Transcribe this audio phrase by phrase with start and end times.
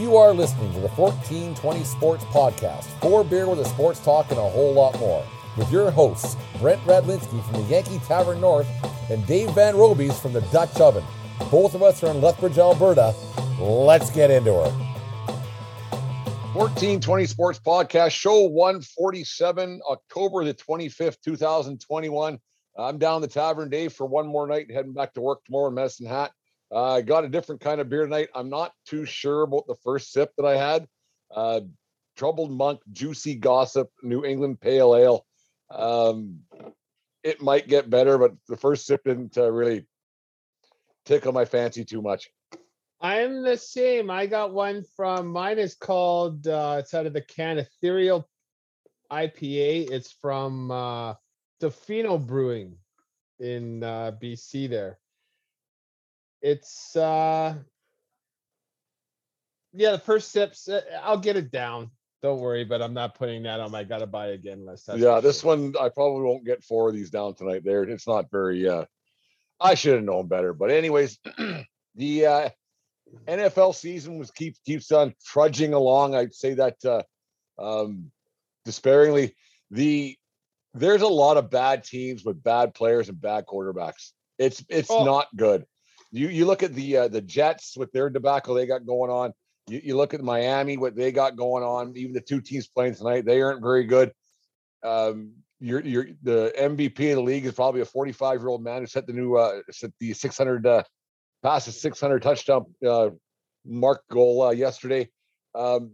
[0.00, 4.38] You are listening to the 1420 Sports Podcast, for beer with a sports talk and
[4.38, 5.22] a whole lot more.
[5.58, 8.66] With your hosts, Brent Radlinski from the Yankee Tavern North
[9.10, 11.04] and Dave Van Robies from the Dutch Oven.
[11.50, 13.14] Both of us are in Lethbridge, Alberta.
[13.60, 14.72] Let's get into it.
[16.54, 22.38] 1420 Sports Podcast, show 147, October the 25th, 2021.
[22.78, 25.74] I'm down the Tavern Dave for one more night, heading back to work tomorrow in
[25.74, 26.32] Medicine Hat.
[26.72, 28.28] Uh, I got a different kind of beer tonight.
[28.34, 30.86] I'm not too sure about the first sip that I had.
[31.34, 31.60] Uh,
[32.16, 35.26] Troubled Monk, Juicy Gossip, New England Pale Ale.
[35.70, 36.40] Um,
[37.22, 39.86] it might get better, but the first sip didn't uh, really
[41.04, 42.28] tickle my fancy too much.
[43.00, 44.10] I'm the same.
[44.10, 48.28] I got one from mine is called uh it's out of the can Ethereal
[49.10, 49.90] IPA.
[49.90, 51.14] It's from uh
[51.60, 52.76] Tofino Brewing
[53.38, 54.99] in uh BC there.
[56.42, 57.54] It's uh
[59.72, 61.90] yeah, the first sips uh, I'll get it down.
[62.22, 65.20] Don't worry, but I'm not putting that on my gotta buy again unless that's yeah,
[65.20, 65.56] this sure.
[65.56, 67.62] one I probably won't get four of these down tonight.
[67.64, 68.68] There, it's not very.
[68.68, 68.84] uh
[69.60, 71.18] I should have known better, but anyways,
[71.94, 72.48] the uh
[73.26, 76.14] NFL season was keeps keeps on trudging along.
[76.14, 77.02] I'd say that uh
[77.58, 78.10] um
[78.64, 79.34] despairingly.
[79.70, 80.16] The
[80.74, 84.10] there's a lot of bad teams with bad players and bad quarterbacks.
[84.38, 85.04] It's it's Oh.
[85.04, 85.64] not good.
[86.12, 89.32] You you look at the uh, the Jets with their debacle they got going on.
[89.68, 91.96] You, you look at Miami what they got going on.
[91.96, 94.12] Even the two teams playing tonight, they aren't very good.
[94.82, 98.80] Um, you're you're the MVP of the league is probably a 45 year old man
[98.80, 100.82] who set the new uh set the 600 uh
[101.44, 103.10] a 600 touchdown uh
[103.64, 105.08] mark goal uh, yesterday.
[105.54, 105.92] Um,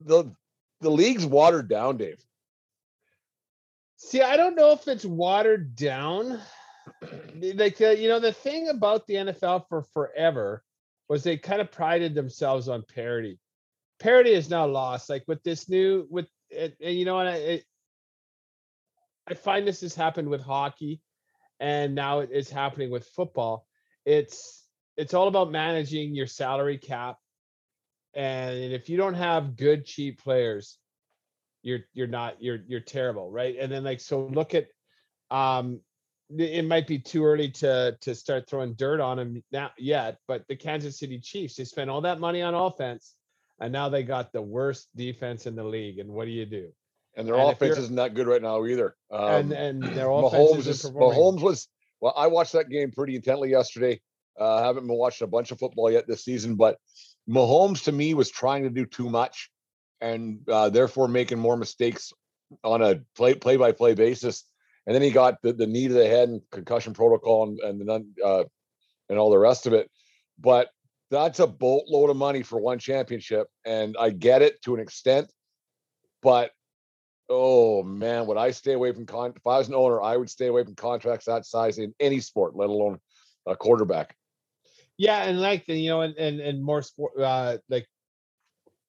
[0.00, 0.32] the
[0.80, 2.20] the league's watered down, Dave.
[3.96, 6.40] See, I don't know if it's watered down.
[7.54, 10.62] Like uh, you know, the thing about the NFL for forever
[11.08, 13.38] was they kind of prided themselves on parity.
[14.00, 15.08] Parity is now lost.
[15.08, 17.62] Like with this new with it, and you know, and I
[19.28, 21.00] I find this has happened with hockey,
[21.60, 23.66] and now it is happening with football.
[24.04, 24.66] It's
[24.96, 27.18] it's all about managing your salary cap,
[28.14, 30.78] and if you don't have good cheap players,
[31.62, 34.66] you're you're not you're you're terrible right and then like so look at
[35.30, 35.80] um
[36.38, 40.46] it might be too early to to start throwing dirt on him now yet but
[40.48, 43.14] the kansas city chiefs they spent all that money on offense
[43.60, 46.72] and now they got the worst defense in the league and what do you do
[47.16, 48.96] And their And offense isn't that good right now either.
[49.10, 50.90] Um, and and their offense Mahomes is.
[50.90, 51.68] Mahomes was
[52.00, 52.14] well.
[52.16, 54.00] I watched that game pretty intently yesterday.
[54.40, 56.78] Uh, I haven't been watching a bunch of football yet this season, but
[57.28, 59.50] Mahomes to me was trying to do too much,
[60.00, 62.12] and uh, therefore making more mistakes
[62.64, 64.44] on a play play by play basis.
[64.86, 67.80] And then he got the, the knee to the head and concussion protocol and and
[67.80, 68.44] the uh,
[69.08, 69.90] and all the rest of it.
[70.38, 70.70] But
[71.10, 75.30] that's a boatload of money for one championship, and I get it to an extent,
[76.22, 76.50] but
[77.28, 79.32] Oh man, would I stay away from con?
[79.34, 82.20] If I was an owner, I would stay away from contracts that size in any
[82.20, 82.98] sport, let alone
[83.46, 84.14] a quarterback.
[84.98, 87.86] yeah and like you know and and, and more sport uh like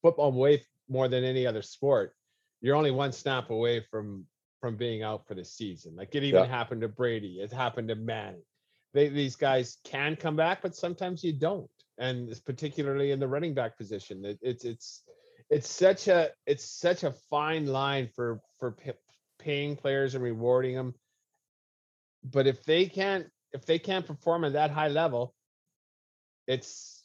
[0.02, 2.14] football way more than any other sport
[2.62, 4.26] you're only one snap away from
[4.64, 6.48] from being out for the season like it even Yeah.
[6.48, 8.46] happened to brady it happened to manning.
[8.94, 13.28] They, these guys can come back but sometimes you don't and it's particularly in the
[13.28, 15.04] running back position it, it's it's
[15.50, 18.78] it's such a it's such a fine line for for
[19.38, 20.94] paying players and rewarding them
[22.24, 25.36] but if they can't if they can't perform at that high level
[26.48, 27.04] it's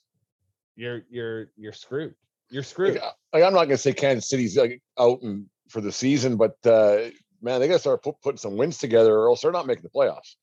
[0.77, 2.15] you're you're you're screwed.
[2.51, 2.95] You're screwed.
[2.95, 3.03] Like,
[3.33, 6.57] like, I'm not going to say Kansas City's like out and for the season, but
[6.65, 7.11] uh,
[7.43, 9.85] man, they got to start put, putting some wins together, or else they're not making
[9.85, 10.35] the playoffs.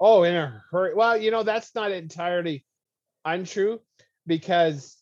[0.00, 2.64] oh in a hurry well you know that's not entirely
[3.24, 3.80] untrue
[4.26, 4.96] because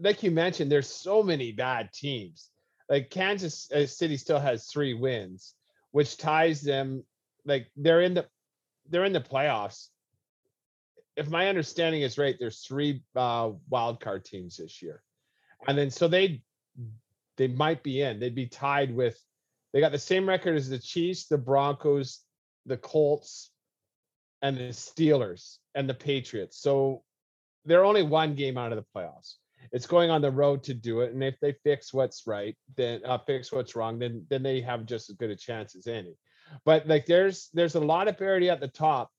[0.00, 2.48] like you mentioned, there's so many bad teams.
[2.88, 5.54] Like Kansas uh, City still has three wins,
[5.92, 7.04] which ties them
[7.44, 8.26] like they're in the
[8.88, 9.88] they're in the playoffs.
[11.16, 15.02] If my understanding is right, there's three uh, wild card teams this year,
[15.68, 16.42] and then so they
[17.40, 18.20] they might be in.
[18.20, 19.18] They'd be tied with.
[19.72, 22.20] They got the same record as the Chiefs, the Broncos,
[22.66, 23.50] the Colts,
[24.42, 26.60] and the Steelers and the Patriots.
[26.60, 27.02] So
[27.64, 29.34] they're only one game out of the playoffs
[29.72, 31.12] it's going on the road to do it.
[31.12, 34.86] And if they fix what's right, then uh, fix what's wrong, then then they have
[34.86, 36.16] just as good a chance as any.
[36.64, 39.10] But like there's there's a lot of parity at the top,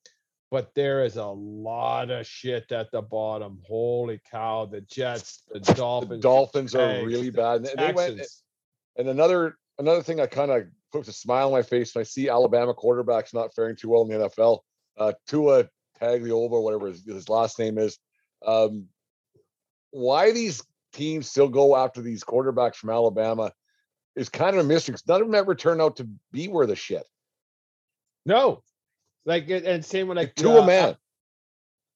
[0.51, 3.59] but there is a lot of shit at the bottom.
[3.65, 4.65] Holy cow!
[4.65, 7.65] The Jets, the Dolphins, the Dolphins are really bad.
[7.65, 8.21] And they went,
[8.97, 12.03] and another another thing I kind of puts a smile on my face when I
[12.03, 14.59] see Alabama quarterbacks not faring too well in the NFL.
[14.97, 15.69] Uh, Tua
[16.01, 17.97] Tagovailoa, whatever his, his last name is,
[18.45, 18.87] um,
[19.91, 20.61] why these
[20.91, 23.53] teams still go after these quarterbacks from Alabama
[24.17, 24.91] is kind of a mystery.
[24.91, 27.05] because None of them ever turn out to be worth a shit.
[28.25, 28.63] No,
[29.25, 30.95] like and same with like two uh, a man.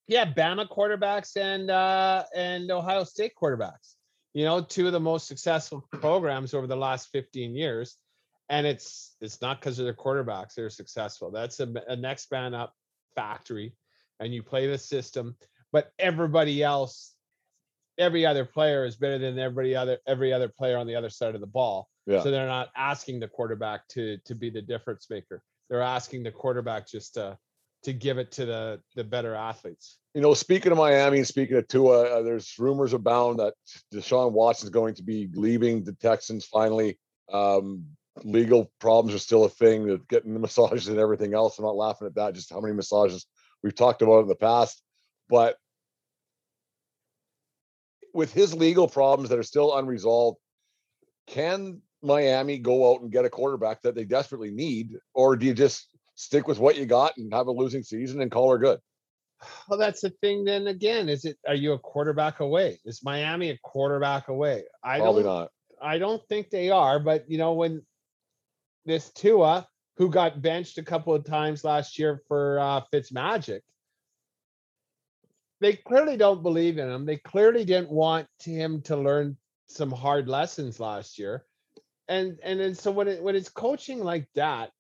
[0.08, 3.96] Yeah, Bama quarterbacks and uh and Ohio State quarterbacks.
[4.34, 7.96] You know, two of the most successful programs over the last 15 years.
[8.50, 11.32] And it's it's not because of their quarterbacks they're successful.
[11.32, 12.74] That's a, a next man up
[13.16, 13.76] factory,
[14.20, 15.36] and you play the system.
[15.72, 17.16] But everybody else
[17.98, 21.36] every other player is better than every other every other player on the other side
[21.36, 21.90] of the ball.
[22.06, 22.22] Yeah.
[22.22, 25.42] So they're not asking the quarterback to to be the difference maker.
[25.70, 27.38] They're asking the quarterback just to
[27.84, 29.98] to give it to the the better athletes.
[30.14, 33.54] You know, speaking of Miami and speaking of Tua, uh, there's rumors abound that
[33.94, 36.98] Deshaun Watson is going to be leaving the Texans finally.
[37.32, 37.86] Um,
[38.24, 39.88] legal problems are still a thing.
[39.88, 41.60] That Getting the massages and everything else.
[41.60, 42.34] I'm not laughing at that.
[42.34, 43.26] Just how many massages
[43.62, 44.82] we've talked about in the past,
[45.30, 45.58] but
[48.14, 50.40] with his legal problems that are still unresolved,
[51.28, 55.54] can Miami go out and get a quarterback that they desperately need, or do you
[55.54, 58.80] just stick with what you got and have a losing season and call her good?
[59.68, 60.46] Well, that's the thing.
[60.46, 62.80] Then again, is it are you a quarterback away?
[62.86, 64.64] Is Miami a quarterback away?
[64.84, 65.34] I Probably don't.
[65.34, 65.50] Not.
[65.82, 67.00] I don't think they are.
[67.00, 67.82] But you know, when
[68.86, 69.68] this Tua,
[69.98, 73.62] who got benched a couple of times last year for uh, Fitzmagic,
[75.62, 77.06] they clearly don't believe in him.
[77.06, 79.38] They clearly didn't want him to learn
[79.68, 81.46] some hard lessons last year.
[82.08, 84.72] And and then so when it when it's coaching like that,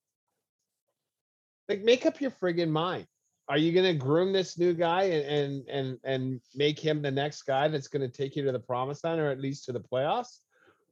[1.67, 3.07] like make up your friggin' mind.
[3.47, 7.43] Are you gonna groom this new guy and and and, and make him the next
[7.43, 10.39] guy that's gonna take you to the promised land or at least to the playoffs?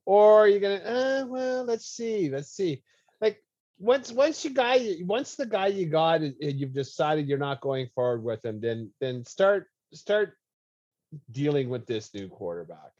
[0.05, 2.83] Or are you gonna uh, well let's see, let's see.
[3.21, 3.43] Like
[3.79, 8.23] once once you guy once the guy you got you've decided you're not going forward
[8.23, 10.37] with him, then then start start
[11.31, 12.91] dealing with this new quarterback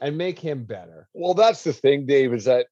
[0.00, 1.08] and make him better.
[1.14, 2.66] Well, that's the thing, Dave, is that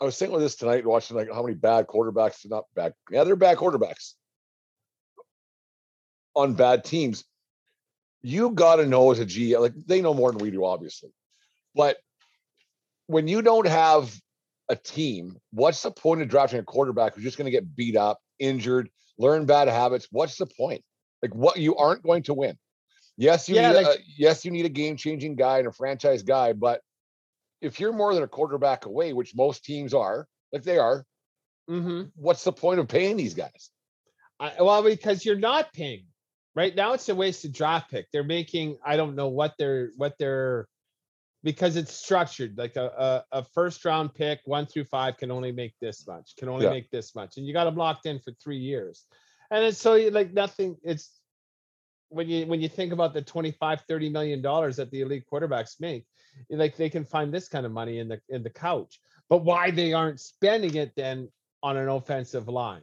[0.00, 3.24] I was thinking of this tonight, watching like how many bad quarterbacks, not bad, yeah,
[3.24, 4.14] they're bad quarterbacks
[6.36, 7.24] on bad teams.
[8.22, 11.10] You got to know as a G, like they know more than we do, obviously.
[11.74, 11.96] But
[13.06, 14.14] when you don't have
[14.68, 17.96] a team, what's the point of drafting a quarterback who's just going to get beat
[17.96, 20.08] up, injured, learn bad habits?
[20.10, 20.82] What's the point?
[21.22, 22.56] Like what you aren't going to win.
[23.16, 26.22] Yes, you yeah, need like, a, yes, you need a game-changing guy and a franchise
[26.22, 26.82] guy, but
[27.60, 31.04] if you're more than a quarterback away, which most teams are, like they are,
[31.68, 32.04] mm-hmm.
[32.14, 33.70] what's the point of paying these guys?
[34.40, 36.04] I, well, because you're not paying.
[36.54, 38.06] Right now, it's a wasted draft pick.
[38.12, 40.66] They're making I don't know what they're what they're
[41.44, 45.52] because it's structured like a, a, a first round pick one through five can only
[45.52, 46.70] make this much can only yeah.
[46.70, 49.06] make this much and you got them locked in for three years
[49.50, 51.20] and it's so like nothing it's
[52.08, 55.80] when you when you think about the 25 30 million dollars that the elite quarterbacks
[55.80, 56.04] make
[56.50, 59.00] like they can find this kind of money in the in the couch.
[59.28, 61.28] But why they aren't spending it then
[61.62, 62.82] on an offensive line?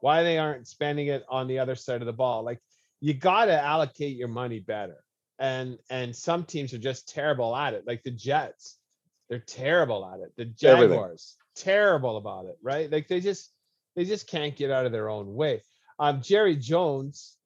[0.00, 2.44] Why they aren't spending it on the other side of the ball?
[2.44, 2.60] Like
[3.00, 5.02] you got to allocate your money better.
[5.38, 7.86] And and some teams are just terrible at it.
[7.86, 8.76] Like the jets
[9.28, 10.32] they're terrible at it.
[10.36, 11.72] The jaguars Everything.
[11.74, 12.90] terrible about it right?
[12.90, 13.52] Like they just
[13.96, 15.62] they just can't get out of their own way.
[15.98, 17.37] Um jerry jones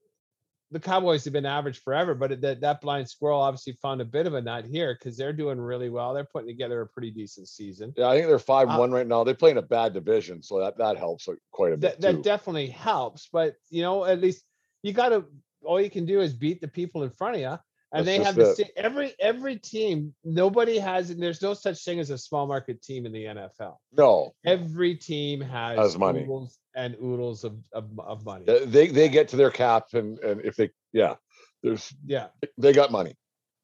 [0.73, 4.27] the Cowboys have been average forever, but that that blind squirrel obviously found a bit
[4.27, 6.15] of a nut here because they're doing really well.
[6.15, 7.93] They're putting together a pretty decent season.
[7.97, 9.23] Yeah, I think they're five uh, one right now.
[9.23, 12.01] They play in a bad division, so that that helps quite a bit.
[12.01, 14.43] That, that definitely helps, but you know, at least
[14.83, 15.25] you got to.
[15.65, 17.59] All you can do is beat the people in front of you,
[17.93, 20.15] and That's they have the same, every every team.
[20.25, 21.15] Nobody has.
[21.15, 23.77] There's no such thing as a small market team in the NFL.
[23.97, 26.27] No, every team has, has money
[26.75, 28.47] and oodles of, of, of money.
[28.47, 31.17] They they get to their cap, and, and if they Yeah,
[31.63, 33.15] there's Yeah, they got money.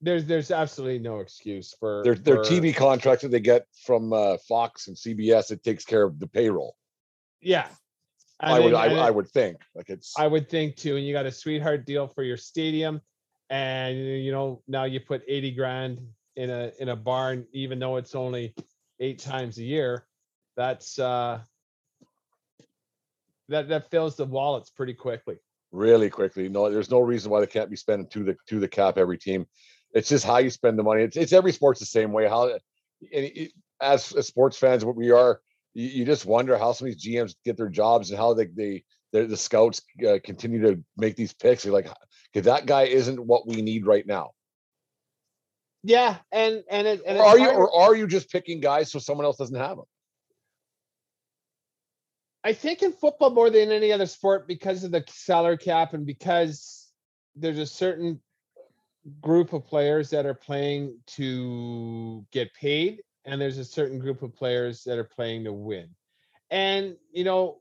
[0.03, 4.13] there's there's absolutely no excuse for Their their for- TV contracts that they get from
[4.13, 6.77] uh, Fox and CBS, it takes care of the payroll.
[7.41, 7.69] Yeah,
[8.41, 10.97] I And would I, and I would think like it's I would think too.
[10.97, 13.01] And you got a sweetheart deal for your stadium,
[13.51, 16.01] and you know now you put eighty grand
[16.37, 18.55] in a in a barn, even though it's only
[19.01, 20.07] eight times a year.
[20.57, 21.41] That's uh
[23.49, 25.39] that that fills the wallets pretty quickly.
[25.73, 26.49] really quickly.
[26.49, 29.19] No, there's no reason why they can't be spending to the to the cap every
[29.19, 29.47] team.
[29.93, 31.03] It's just how you spend the money.
[31.03, 32.29] It's it's every sport's the same way.
[32.29, 32.61] How and
[33.11, 35.41] it, as, sports fans, what we are,
[35.75, 38.47] you, you just wonder how some of these GMs get their jobs and how they
[38.47, 41.65] they the the scouts uh, continue to make these picks.
[41.65, 41.89] You're like,
[42.33, 44.31] because that guy isn't what we need right now.
[45.83, 49.25] Yeah, and and it and are you or are you just picking guys so someone
[49.25, 49.87] else doesn't have them?
[52.45, 56.07] I think in football more than any other sport because of the salary cap and
[56.07, 56.91] because
[57.37, 58.21] there's a certain
[59.21, 64.35] group of players that are playing to get paid and there's a certain group of
[64.35, 65.89] players that are playing to win.
[66.51, 67.61] And you know,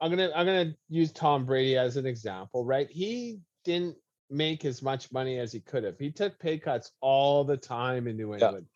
[0.00, 2.88] I'm going to I'm going to use Tom Brady as an example, right?
[2.90, 3.96] He didn't
[4.30, 5.98] make as much money as he could have.
[5.98, 8.66] He took pay cuts all the time in New England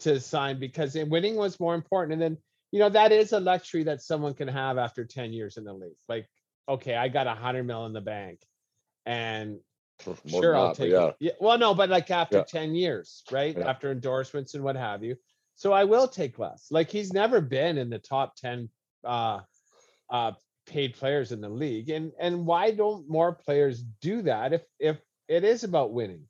[0.00, 2.38] to sign because winning was more important and then
[2.70, 5.72] you know that is a luxury that someone can have after 10 years in the
[5.72, 6.28] league like
[6.68, 8.40] okay i got a hundred mil in the bank
[9.06, 9.58] and
[10.06, 11.06] More sure i'll take yeah.
[11.08, 12.44] it yeah well no but like after Yeah.
[12.44, 13.68] 10 years right Yeah.
[13.68, 15.16] after endorsements and what have you
[15.56, 18.68] so i will take less like he's never been in the top 10
[19.04, 19.40] uh
[20.10, 20.32] uh
[20.68, 24.98] paid players in the league and and why don't more players do that if if
[25.26, 26.24] it is about winning?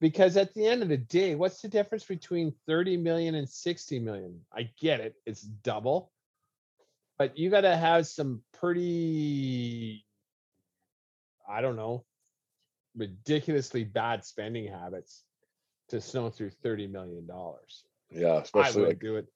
[0.00, 3.98] Because at the end of the day what's the difference between 30 million and 60
[4.00, 4.40] million?
[4.52, 6.10] I get it it's double.
[7.18, 10.04] But you got to have some pretty
[11.48, 12.04] i don't know
[12.96, 15.24] ridiculously bad spending habits
[15.88, 17.84] to snow through 30 million dollars.
[18.10, 19.26] Yeah, i especially would like do it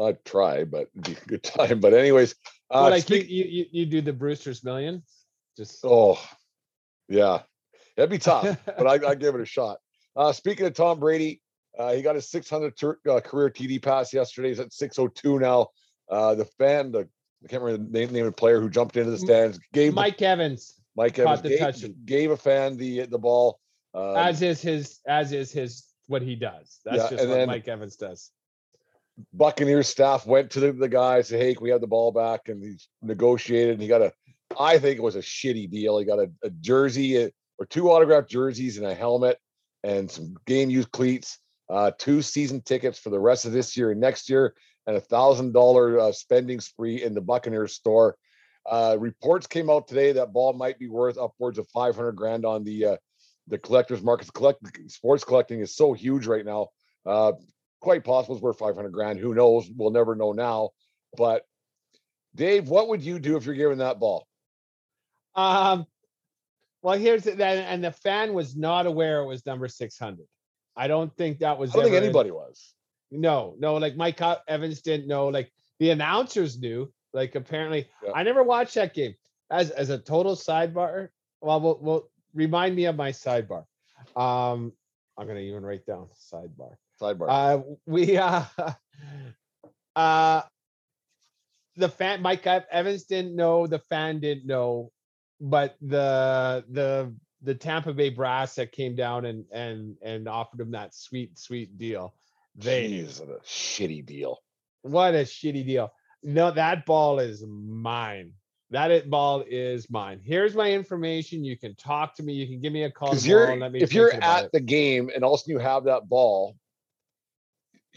[0.00, 1.80] I'd try, but it'd be a good time.
[1.80, 2.32] But anyways,
[2.70, 5.02] uh, well, like speak- you, you you you do the brewster's million
[5.56, 6.18] just Oh,
[7.08, 7.42] yeah,
[7.96, 9.78] that'd be tough, but I I give it a shot.
[10.16, 11.40] Uh, speaking of Tom Brady,
[11.78, 14.48] uh, he got his 600 tur- uh, career TD pass yesterday.
[14.48, 15.68] He's at 602 now.
[16.10, 17.08] Uh, the fan, the
[17.44, 19.92] I can't remember the name, name of the player who jumped into the stands, gave
[19.92, 23.60] the- mike evans Mike Evans the gave, touch gave a fan the the ball.
[23.94, 27.46] Um, as is his as is his what he does that's Yeah, just what then-
[27.48, 28.30] mike evans does
[29.32, 32.48] Buccaneers staff went to the, the guy, said, Hey, can we have the ball back?
[32.48, 34.12] And he negotiated and he got a,
[34.58, 35.98] I think it was a shitty deal.
[35.98, 39.38] He got a, a jersey uh, or two autographed jerseys and a helmet
[39.84, 41.38] and some game used cleats,
[41.70, 44.54] uh, two season tickets for the rest of this year and next year,
[44.86, 48.16] and a thousand dollar uh, spending spree in the Buccaneers store.
[48.68, 52.64] Uh, reports came out today that ball might be worth upwards of 500 grand on
[52.64, 52.96] the uh,
[53.46, 54.32] the collectors market.
[54.32, 56.68] Collect sports collecting is so huge right now.
[57.06, 57.32] Uh,
[57.80, 59.18] quite possible it's worth 500 grand.
[59.18, 59.68] Who knows?
[59.74, 60.70] We'll never know now.
[61.16, 61.42] But
[62.34, 64.26] Dave, what would you do if you're given that ball?
[65.34, 65.86] Um,
[66.82, 70.26] well, here's that, and the fan was not aware it was number 600.
[70.76, 71.70] I don't think that was.
[71.70, 72.74] I don't think in- anybody was.
[73.10, 75.28] No, no, like Mike Evans didn't know.
[75.28, 76.92] Like the announcers knew.
[77.14, 78.12] Like apparently, Yeah.
[78.14, 79.14] I never watched that game.
[79.50, 81.08] As as a total sidebar,
[81.40, 83.64] well, we'll, we'll remind me of my sidebar.
[84.14, 84.72] Um,
[85.16, 86.76] I'm gonna even write down sidebar.
[87.00, 87.26] Sidebar.
[87.28, 88.44] Uh, we uh,
[89.96, 90.42] uh,
[91.76, 94.90] the fan Mike Evans didn't know, the fan didn't know,
[95.40, 100.72] but the the the Tampa Bay brass that came down and and and offered him
[100.72, 102.14] that sweet sweet deal.
[102.56, 102.88] They.
[102.88, 104.38] Jeez, what a shitty deal.
[104.82, 105.92] What a shitty deal.
[106.22, 108.32] No, that ball is mine.
[108.70, 110.20] That it ball is mine.
[110.22, 111.44] Here's my information.
[111.44, 112.34] You can talk to me.
[112.34, 114.52] You can give me a call tomorrow you're and let me if you're at it.
[114.52, 116.56] the game and also you have that ball,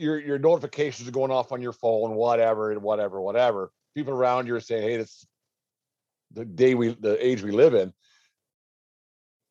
[0.02, 3.72] your your notifications are going off on your phone, whatever, and whatever, whatever.
[3.96, 5.26] People around you are saying, "Hey, this
[6.32, 7.94] the day we the age we live in."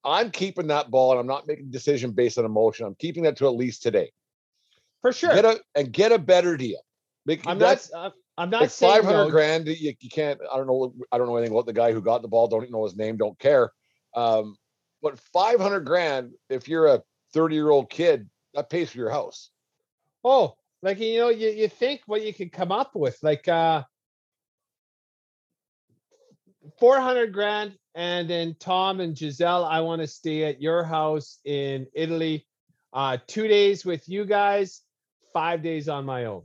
[0.04, 2.86] I'm keeping that ball, and I'm not making a decision based on emotion.
[2.86, 4.12] I'm keeping that to at least today.
[5.02, 5.34] for sure.
[5.34, 6.80] Get a and get a better deal.
[7.26, 7.86] Make I'm not.
[7.94, 9.30] I'm- I'm not like saying 500 no.
[9.30, 9.68] grand.
[9.68, 10.40] You, you can't.
[10.50, 10.94] I don't know.
[11.12, 12.48] I don't know anything about the guy who got the ball.
[12.48, 13.18] Don't even know his name.
[13.18, 13.70] Don't care.
[14.16, 14.56] Um,
[15.02, 17.02] but 500 grand, if you're a
[17.34, 19.50] 30 year old kid, that pays for your house.
[20.24, 23.82] Oh, like you know, you, you think what you could come up with, like uh
[26.78, 31.86] 400 grand, and then Tom and Giselle, I want to stay at your house in
[31.94, 32.46] Italy,
[32.92, 34.82] uh, two days with you guys,
[35.32, 36.42] five days on my own.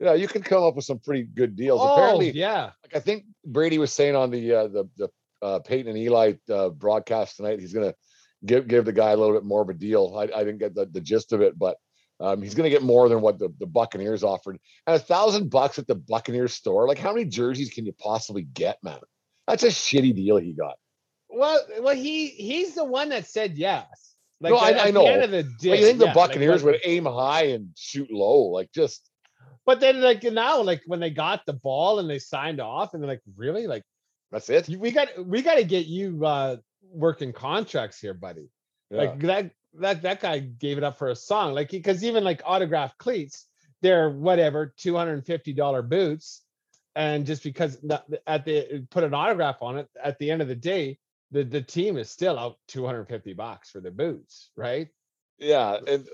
[0.00, 1.80] Yeah, you can come up with some pretty good deals.
[1.82, 2.70] Oh, Apparently, yeah.
[2.84, 5.08] like I think Brady was saying on the uh, the the
[5.42, 7.60] uh, Peyton and Eli uh, broadcast tonight.
[7.60, 7.96] He's going to
[8.44, 10.14] give give the guy a little bit more of a deal.
[10.16, 11.78] I, I didn't get the, the gist of it, but
[12.20, 14.58] um, he's going to get more than what the, the Buccaneers offered.
[14.86, 16.86] And a thousand bucks at the Buccaneers store.
[16.88, 18.98] Like, how many jerseys can you possibly get, man?
[19.46, 20.76] That's a shitty deal he got.
[21.30, 23.86] Well, well, he he's the one that said yes.
[24.40, 25.26] Like No, I- I the know.
[25.26, 28.44] the day, Like, you think yeah, the Buccaneers when- would aim high and shoot low?
[28.46, 29.08] Like, just
[29.66, 33.02] But then, like now, like when they got the ball and they signed off, and
[33.02, 33.66] they're like, "Really?
[33.66, 33.82] Like
[34.30, 34.68] that's it.
[34.68, 38.48] we got we got to get you uh working contracts here, buddy."
[38.90, 38.98] Yeah.
[38.98, 42.42] Like that that that guy gave it up for a song, like because even like
[42.44, 43.46] autographed cleats,
[43.82, 46.42] they're whatever two hundred and fifty dollar boots,
[46.96, 47.78] and just because
[48.26, 50.98] at the put an autograph on it, at the end of the day,
[51.30, 54.88] the the team is still out two hundred fifty bucks for the boots, right?
[55.38, 55.78] yeah.
[55.86, 56.06] And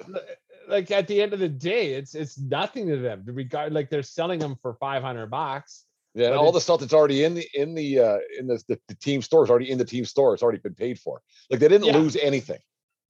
[0.68, 3.24] like at the end of the day, it's it's nothing to them.
[3.26, 5.84] To regard like they're selling them for five hundred bucks.
[6.14, 8.78] Yeah, and all the stuff that's already in the in the uh in the, the,
[8.88, 10.34] the team store is already in the team store.
[10.34, 11.22] It's already been paid for.
[11.50, 11.96] Like they didn't Yeah.
[11.98, 12.60] lose anything.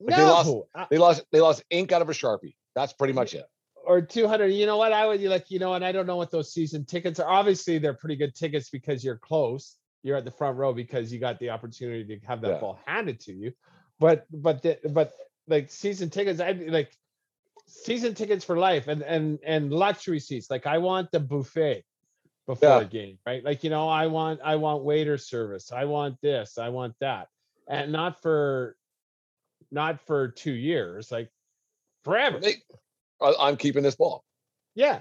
[0.00, 2.54] Like, no, they lost- uh, They lost they lost ink out of a sharpie.
[2.74, 3.46] That's pretty much it.
[3.86, 4.48] or two hundred.
[4.48, 4.92] You know what?
[4.92, 7.28] I would you like you know, and I don't know what those season tickets are.
[7.28, 9.76] Obviously, they're pretty good tickets because you're close.
[10.02, 12.58] You're at the front row because you got the opportunity to have that Yeah.
[12.60, 13.52] ball handed to you.
[13.98, 15.12] But but the, but
[15.46, 16.92] like season tickets, I like
[17.66, 20.50] season tickets for life and and and luxury seats.
[20.50, 21.84] Like I want the buffet
[22.46, 22.80] before Yeah.
[22.80, 23.42] a game, right?
[23.44, 25.72] Like you know, I want I want waiter service.
[25.72, 26.58] I want this.
[26.58, 27.28] I want that,
[27.68, 28.76] and not for
[29.74, 31.30] not for two years, like
[32.04, 32.40] forever.
[33.20, 34.24] I, I'm keeping this ball.
[34.74, 35.00] Yeah.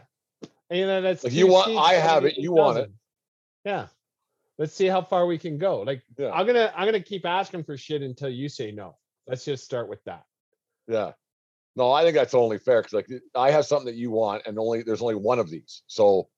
[0.70, 2.92] And you know, that's If you want- I have it, you want it.
[3.64, 3.88] Yeah.
[4.58, 5.82] Let's see how far we can go.
[5.82, 6.32] Like Yeah.
[6.32, 8.98] I'm gonna I'm gonna keep asking for shit until you say no.
[9.28, 10.26] Let's just start with that.
[10.88, 11.14] Yeah.
[11.76, 14.60] No, I think that's only fair because like I have something that you want, and
[14.60, 15.82] only there's only one of these.
[15.88, 16.30] So,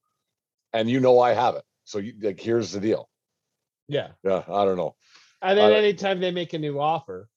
[0.71, 1.63] and you know I have it.
[1.83, 3.09] So you like here's the deal.
[3.87, 4.09] Yeah.
[4.23, 4.95] Yeah, I don't know.
[5.41, 7.29] And then anytime they make a new offer,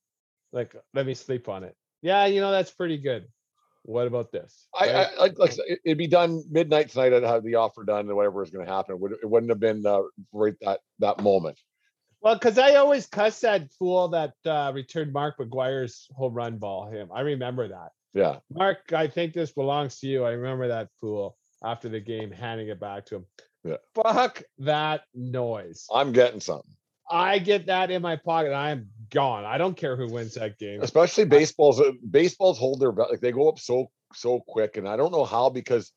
[0.53, 1.75] like let me sleep on it.
[2.03, 3.27] Yeah, you know, that's pretty good.
[3.83, 4.67] What about this?
[4.79, 4.95] I, Right?
[5.17, 7.13] I like, like it- it'd be done midnight tonight.
[7.13, 8.95] I'd have the offer done and whatever is going to happen.
[8.97, 11.59] It, would, it wouldn't have been uh, right that that moment.
[12.21, 16.91] Well, because I always cuss that fool that uh, returned Mark McGwire's home run ball.
[16.91, 17.93] Him, I remember that.
[18.15, 20.25] Yeah, Mark, I think this belongs to you.
[20.25, 23.27] I remember that fool after the game handing it back to him.
[23.65, 23.77] Yeah.
[23.95, 25.87] Fuck that noise.
[25.93, 26.75] I'm getting something.
[27.11, 28.53] I get that in my pocket.
[28.53, 29.45] I am gone.
[29.45, 30.83] I don't care who wins that game.
[30.83, 31.81] Especially baseballs.
[31.81, 35.25] uh, Baseballs hold their like they go up so so quick, and I don't know
[35.25, 35.93] how because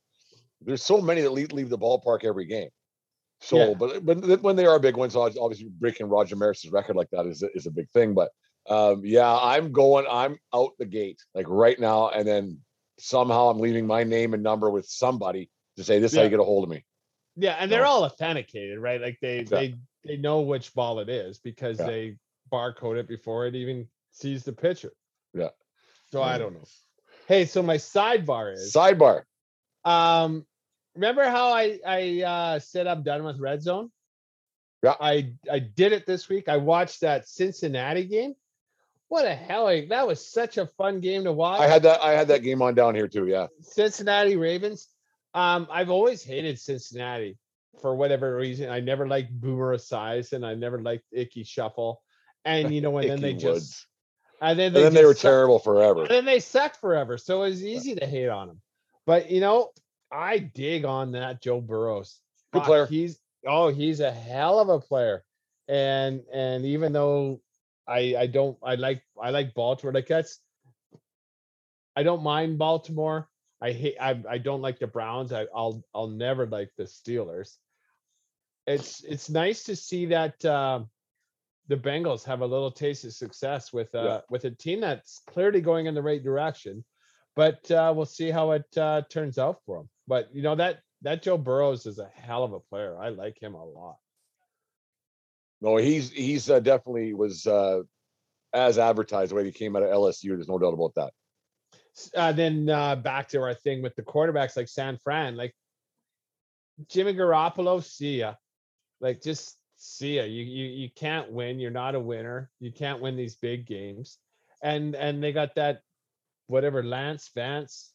[0.62, 2.70] there's so many that leave, leave the ballpark every game.
[3.42, 3.74] So, Yeah.
[3.74, 7.42] but but when they are big ones, obviously breaking Roger Maris's record like that is
[7.42, 8.14] a, is a big thing.
[8.14, 8.32] But
[8.70, 10.06] um, yeah, I'm going.
[10.10, 12.60] I'm out the gate like right now, and then
[13.00, 16.30] somehow I'm leaving my name and number with somebody to say this is how you
[16.30, 16.86] get a hold of me.
[17.36, 19.02] Yeah, and they're all authenticated, right?
[19.02, 19.44] Like they Yeah.
[19.44, 21.86] they they know which ball it is because Yeah.
[21.88, 22.18] they
[22.52, 24.92] barcode it before it even sees the pitcher.
[25.34, 25.50] Yeah.
[26.12, 26.40] So I Mm.
[26.40, 26.64] don't know.
[27.28, 29.24] Hey, so my sidebar is Sidebar.
[29.86, 30.46] Um,
[30.96, 33.92] remember how I I uh, said I'm done with Red Zone?
[34.84, 34.96] Yeah.
[35.00, 36.50] I I did it this week.
[36.50, 38.36] I watched that Cincinnati game.
[39.08, 39.66] What a hell!
[39.90, 41.60] That was such a fun game to watch.
[41.62, 42.02] I had that.
[42.02, 43.28] I had that game on down here too.
[43.28, 43.48] Yeah.
[43.62, 44.88] Cincinnati Ravens.
[45.34, 47.38] Um, I've always hated Cincinnati
[47.82, 48.70] for whatever reason.
[48.70, 50.46] I never liked Boomer Esiason.
[50.46, 52.02] I never liked Ickey Shuffle.
[52.46, 53.86] And you know, and then they Ickey just
[54.42, 56.02] and then And they, then they were just suck- terrible forever.
[56.02, 57.18] and then they sucked forever.
[57.18, 58.62] So it was easy to hate on them.
[59.06, 59.70] But you know,
[60.12, 62.20] I dig on that Joe Burrows.
[62.52, 62.86] Good Fuck, player.
[62.88, 65.24] He's oh, he's a hell of a player.
[65.68, 67.42] And and even though
[67.88, 70.40] I I don't I like I like Baltimore, like that's
[71.96, 73.28] I don't mind Baltimore.
[73.62, 75.32] I hate I I don't like the Browns.
[75.32, 77.58] I, I'll I'll never like the Steelers.
[78.68, 80.90] It's it's nice to see that um
[81.68, 84.22] the Bengals have a little taste of success with uh Yeah.
[84.30, 86.84] with a team that's clearly going in the right direction.
[87.36, 89.90] But uh we'll see how it uh turns out for them.
[90.08, 92.98] But you know that that Joe Burrows is a hell of a player.
[92.98, 93.98] I like him a lot.
[95.62, 97.82] No, he's he's uh, definitely was uh,
[98.54, 100.30] as advertised the way he came out of LSU.
[100.30, 101.14] There's no doubt about that.
[101.96, 105.54] S- Uh, then uh, back to our thing with the quarterbacks like San Fran, like
[106.90, 108.36] Jimmy Garoppolo, see ya.
[109.00, 110.24] Like just see ya.
[110.24, 111.60] You you you can't win.
[111.60, 112.50] You're not a winner.
[112.60, 114.18] You can't win these big games.
[114.64, 115.82] And and they got that
[116.48, 117.94] whatever Lance Vance.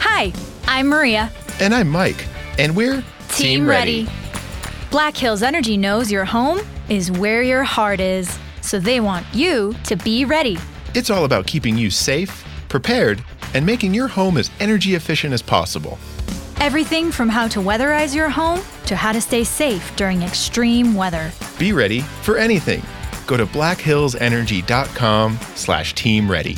[0.00, 0.32] Hi,
[0.66, 1.30] I'm Maria.
[1.60, 2.26] And I'm Mike,
[2.58, 4.08] and we're Team, ready.
[4.90, 9.74] Black Hills Energy knows your home is where your heart is, so they want you
[9.84, 10.56] to be ready.
[10.94, 13.22] It's all about keeping you safe, prepared,
[13.54, 15.98] and making your home as energy efficient as possible.
[16.60, 21.32] Everything from how to weatherize your home to how to stay safe during extreme weather.
[21.58, 22.80] Be ready for anything.
[23.26, 26.56] Go to blackhillsenergy.com slash team ready.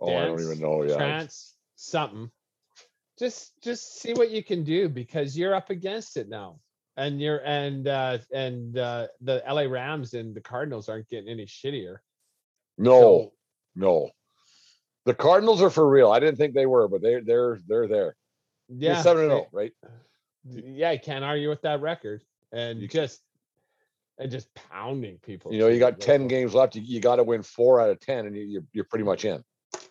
[0.00, 0.84] Oh, I don't even know.
[0.84, 0.96] Yeah.
[0.96, 2.30] trance, something.
[3.18, 6.60] Just just see what you can do because you're up against it now.
[6.96, 11.44] And you're and uh and uh the LA Rams and the Cardinals aren't getting any
[11.46, 11.96] shittier.
[12.78, 13.32] No, So-
[13.74, 14.10] no.
[15.04, 16.10] The Cardinals are for real.
[16.10, 18.16] I didn't think they were, but they they're they're there.
[18.68, 19.02] Yeah.
[19.02, 19.72] seven and oh, zero, right?
[20.44, 22.24] yeah, you can't argue with that record.
[22.52, 23.20] And You just
[24.18, 25.52] and just pounding people.
[25.52, 26.74] You know, you got ten games left.
[26.74, 29.24] You, you got to win four out of ten, and you, you're you're pretty much
[29.24, 29.44] in.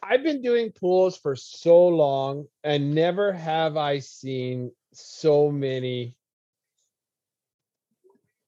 [0.03, 6.15] I've been doing pools for so long, and never have I seen so many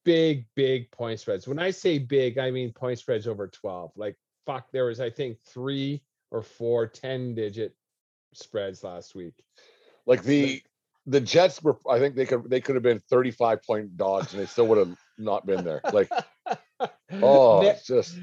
[0.04, 1.48] big, big point spreads.
[1.48, 3.92] When I say big, I mean point spreads over 12.
[3.96, 4.16] Like,
[4.48, 7.76] fuck, there was, I think, three or four 10 digit
[8.34, 9.36] spreads last week.
[10.08, 10.64] Like the
[11.06, 11.78] the Jets were.
[11.90, 14.68] I think they could they could have been thirty five point dogs, and they still
[14.68, 15.82] would have not been there.
[15.92, 16.10] Like,
[17.22, 18.18] oh, The- it's just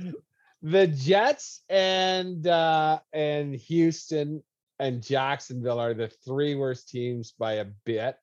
[0.63, 4.43] the Jets and uh and Houston
[4.79, 8.17] and Jacksonville are the three worst teams by a bit.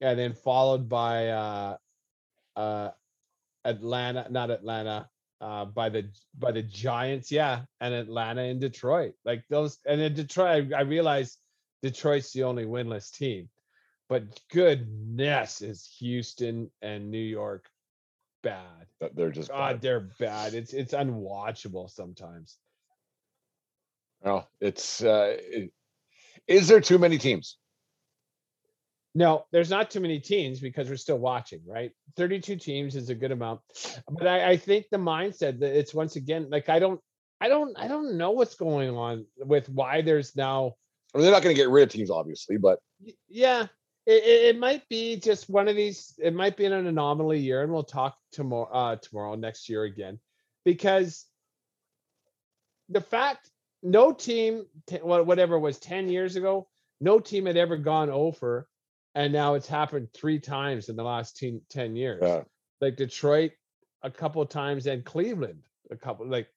[0.00, 1.76] And then followed by uh
[2.56, 2.90] uh
[3.64, 5.08] Atlanta, not Atlanta,
[5.40, 9.12] uh by the by the Giants, yeah, and Atlanta and Detroit.
[9.24, 11.38] Like those and in Detroit, I, I realized
[11.82, 13.48] Detroit's the only winless team.
[14.08, 17.68] But goodness is Houston and New York
[18.46, 18.86] bad.
[19.14, 19.48] they're just.
[19.48, 19.82] God, bad.
[19.82, 20.54] they're bad.
[20.54, 22.58] It's it's unwatchable sometimes.
[24.24, 25.02] No, it's.
[25.02, 25.72] uh it,
[26.46, 27.58] Is there too many teams?
[29.16, 31.90] No, there's not too many teams because we're still watching, right?
[32.18, 33.60] 32 teams is a good amount.
[34.10, 37.00] But I, I think the mindset that it's once again like I don't
[37.40, 40.74] I don't I don't know what's going on with why there's now
[41.14, 42.78] I mean, they're not going to get rid of teams, obviously, but
[43.26, 43.68] yeah,
[44.04, 47.72] it, it, might be just one of these, it might be an anomaly year, and
[47.72, 50.20] we'll talk tomorrow uh tomorrow next year again.
[50.66, 51.24] Because
[52.90, 53.48] the fact
[53.82, 54.66] no team
[55.00, 56.68] whatever was 10 years ago,
[57.00, 58.68] no team had ever gone over,
[59.16, 62.22] and now it's happened three times in the last 10, 10 years.
[62.22, 62.44] uh,
[62.80, 63.52] Like Detroit
[64.02, 66.48] a couple of times and Cleveland a couple like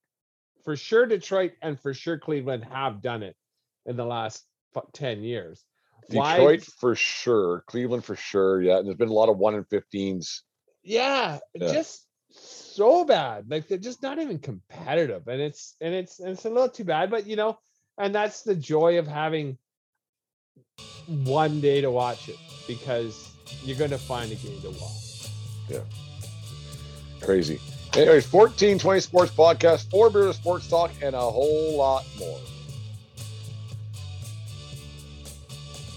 [0.63, 3.35] for sure Detroit and for sure Cleveland have done it
[3.85, 4.43] in the last
[4.93, 5.63] 10 years.
[6.09, 8.61] Why- Detroit for sure, Cleveland for sure.
[8.61, 10.43] Yeah, and there's been a lot of one in fifteens.
[10.83, 11.71] yeah, Yeah.
[11.73, 13.49] just so bad.
[13.49, 16.83] Like they're just not even competitive, and it's and it's and it's a little too
[16.83, 17.09] bad.
[17.09, 17.57] But you know,
[17.97, 19.57] and that's the joy of having
[21.07, 23.31] one day to watch it because
[23.63, 25.29] you're going to find a game to watch.
[25.69, 25.79] Yeah.
[27.21, 27.59] Crazy.
[27.93, 32.39] Anyways, 1420 Sports Podcast, four beers of sports talk, and a whole lot more.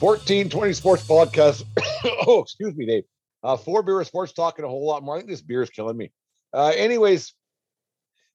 [0.01, 1.65] 1420 Sports Podcast.
[2.27, 3.05] oh, excuse me, Dave.
[3.45, 5.17] Uh, four beer of sports talk and a whole lot more.
[5.17, 6.13] I think this beer is killing me.
[6.53, 7.35] Uh, anyways,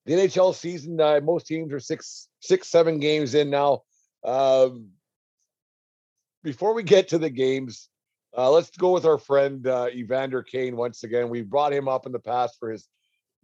[0.06, 3.82] the NHL season, uh, most teams are six, six, seven games in now.
[4.24, 4.88] Um,
[6.42, 7.88] before we get to the games,
[8.36, 11.28] uh, let's go with our friend uh, Evander Kane once again.
[11.28, 12.86] We brought him up in the past for his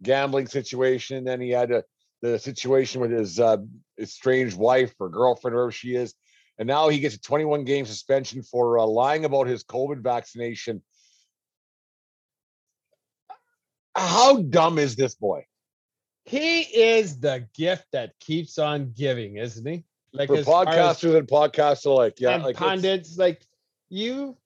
[0.03, 1.17] gambling situation.
[1.17, 1.83] and Then he had a,
[2.21, 3.57] the situation with his uh,
[3.99, 6.13] estranged wife or girlfriend, wherever she is.
[6.57, 10.81] And now he gets a 21 game suspension for uh, lying about his COVID vaccination.
[13.95, 15.45] How dumb is this boy?
[16.25, 19.83] He is the gift that keeps on giving, isn't he?
[20.15, 23.41] Like For as far as- podcasters and podcasts alike, yeah, like pundits, like
[23.89, 24.37] you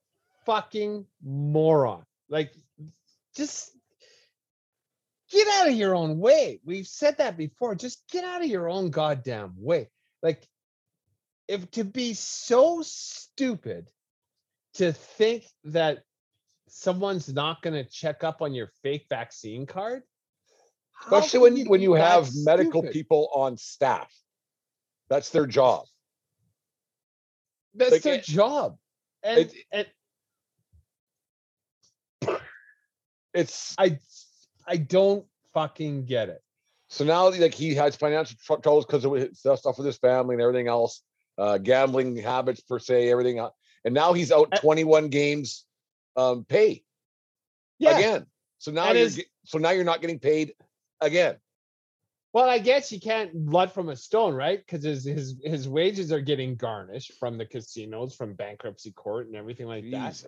[0.46, 2.06] fucking moron.
[2.30, 2.54] Like
[3.36, 3.72] just
[5.32, 6.60] get out of your own way.
[6.66, 7.76] We've said that before.
[7.76, 9.90] Just get out of your own goddamn way.
[10.24, 10.48] Like
[11.48, 13.90] if to be so stupid
[14.76, 16.04] to think that
[16.68, 20.04] someone's not going to check up on your fake vaccine card
[21.02, 22.94] especially when when you have medical stupid?
[22.94, 24.14] people on staff.
[25.10, 25.86] That's their job.
[27.74, 28.78] That's Like, their it- job.
[29.24, 29.88] And, it- and
[33.34, 34.00] It's I
[34.68, 36.42] I don't fucking get it.
[36.90, 40.42] so now like he has financial troubles because of his stuff with his family and
[40.42, 41.02] everything else,
[41.38, 43.38] uh, gambling habits per se, everything.
[43.38, 43.54] else.
[43.86, 45.66] And now he's out Uh, 21 games
[46.16, 46.84] um, pay
[47.82, 48.26] again.
[48.58, 50.56] So now And you're his- so now you're not getting paid
[51.00, 51.38] again.
[52.32, 54.60] Well, I guess you can't blood from a stone, right?
[54.64, 59.36] Because his his his wages are getting garnished from the casinos, from bankruptcy court, and
[59.36, 60.24] everything like that.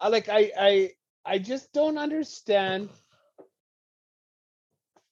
[0.00, 0.90] I uh, like I I
[1.24, 2.90] I just don't understand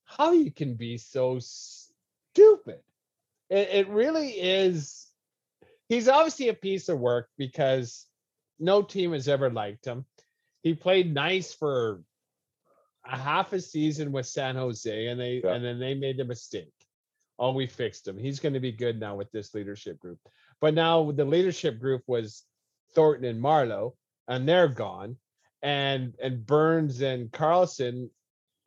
[0.05, 2.81] how you can be so stupid.
[3.49, 5.07] It, it really is.
[5.89, 8.07] He's obviously a piece of work because
[8.59, 10.05] no team has ever liked him.
[10.63, 12.03] He played nice for
[13.09, 15.55] a half a season with San Jose, and they Yeah.
[15.55, 16.73] and then they made a mistake.
[17.39, 18.19] Oh, we fixed him.
[18.19, 20.19] He's going to be good now with this leadership group.
[20.61, 22.45] But now the leadership group was
[22.95, 23.95] Thornton and Marleau,
[24.27, 25.17] and they're gone.
[25.63, 28.11] And and Burns and Karlsson,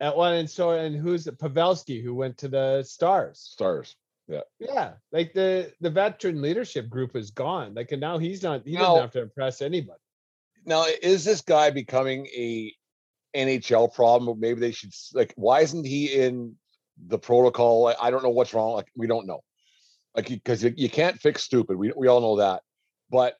[0.00, 1.38] uh, at one and so and who's it?
[1.38, 3.38] Pavelski who went to the Stars.
[3.38, 3.96] Stars.
[4.28, 4.94] Yeah, Yeah.
[5.10, 7.74] like the the veteran leadership group is gone.
[7.74, 8.66] Like and now he's not.
[8.66, 8.80] He No.
[8.80, 9.98] doesn't have to impress anybody.
[10.64, 12.72] Now, is this guy becoming a
[13.36, 14.40] NHL problem?
[14.40, 15.32] Maybe they should like.
[15.36, 16.54] Why isn't he in
[17.06, 17.88] the protocol?
[17.88, 18.74] I, I don't know what's wrong.
[18.74, 19.40] Like we don't know.
[20.14, 21.76] Like because you, you can't fix stupid.
[21.76, 22.62] We we all know that.
[23.10, 23.36] But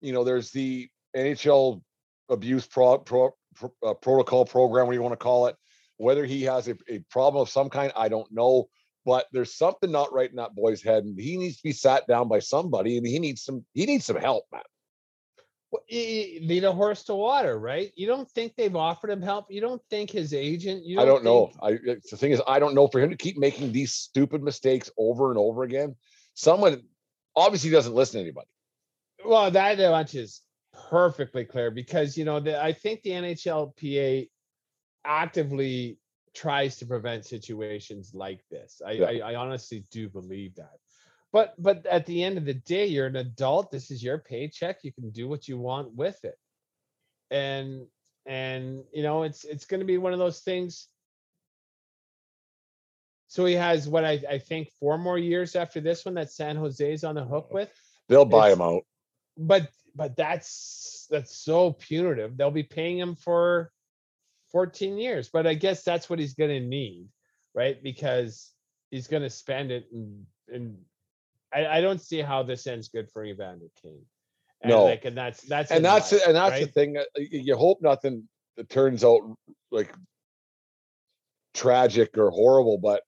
[0.00, 1.82] you know, there's the NHL
[2.28, 5.56] abuse pro, pro, pro- uh, protocol program, what you want to call it.
[5.98, 8.68] Whether he has a, a problem of some kind, I don't know.
[9.04, 12.06] But there's something not right in that boy's head, and he needs to be sat
[12.06, 14.62] down by somebody, and he needs some he needs some help, man.
[15.72, 17.90] Well, y- y- lead a horse to water, right?
[17.96, 19.46] You don't think they've offered him help?
[19.50, 20.84] You don't think his agent?
[20.84, 21.50] You I don't know.
[21.62, 21.72] I
[22.10, 25.30] the thing is, I don't know for him to keep making these stupid mistakes over
[25.30, 25.96] and over again.
[26.34, 26.82] Someone
[27.34, 28.48] obviously doesn't listen to anybody.
[29.24, 30.42] Well, that much is
[30.90, 34.28] perfectly clear because you know the, I think the NHLPA
[35.06, 35.98] actively
[36.34, 38.82] tries to prevent situations like this.
[38.86, 39.06] I, Yeah.
[39.06, 40.78] I, I honestly do believe that.
[41.32, 43.70] But but at the end of the day, you're an adult.
[43.70, 44.78] This is your paycheck.
[44.84, 46.34] You can do what you want with it.
[47.30, 47.86] And
[48.26, 50.88] and you know it's it's going to be one of those things.
[53.28, 56.56] So he has what I, I think four more years after this one that San
[56.56, 57.70] Jose's on the hook with
[58.08, 58.82] They'll buy It's- him out.
[59.38, 62.36] but but that's that's so punitive.
[62.36, 63.70] They'll be paying him for
[64.50, 67.08] 14 years, but I guess that's what he's gonna need,
[67.54, 67.82] right?
[67.82, 68.50] Because
[68.90, 70.78] he's gonna spend it and and
[71.54, 74.04] I, I don't see how this ends good for Evander Kane.
[74.62, 74.84] And No.
[74.84, 76.96] like and that's that's And that's life, and that's the thing.
[76.96, 78.28] uh, You hope nothing
[78.68, 79.20] turns out
[79.70, 79.94] like
[81.54, 83.02] tragic or horrible, but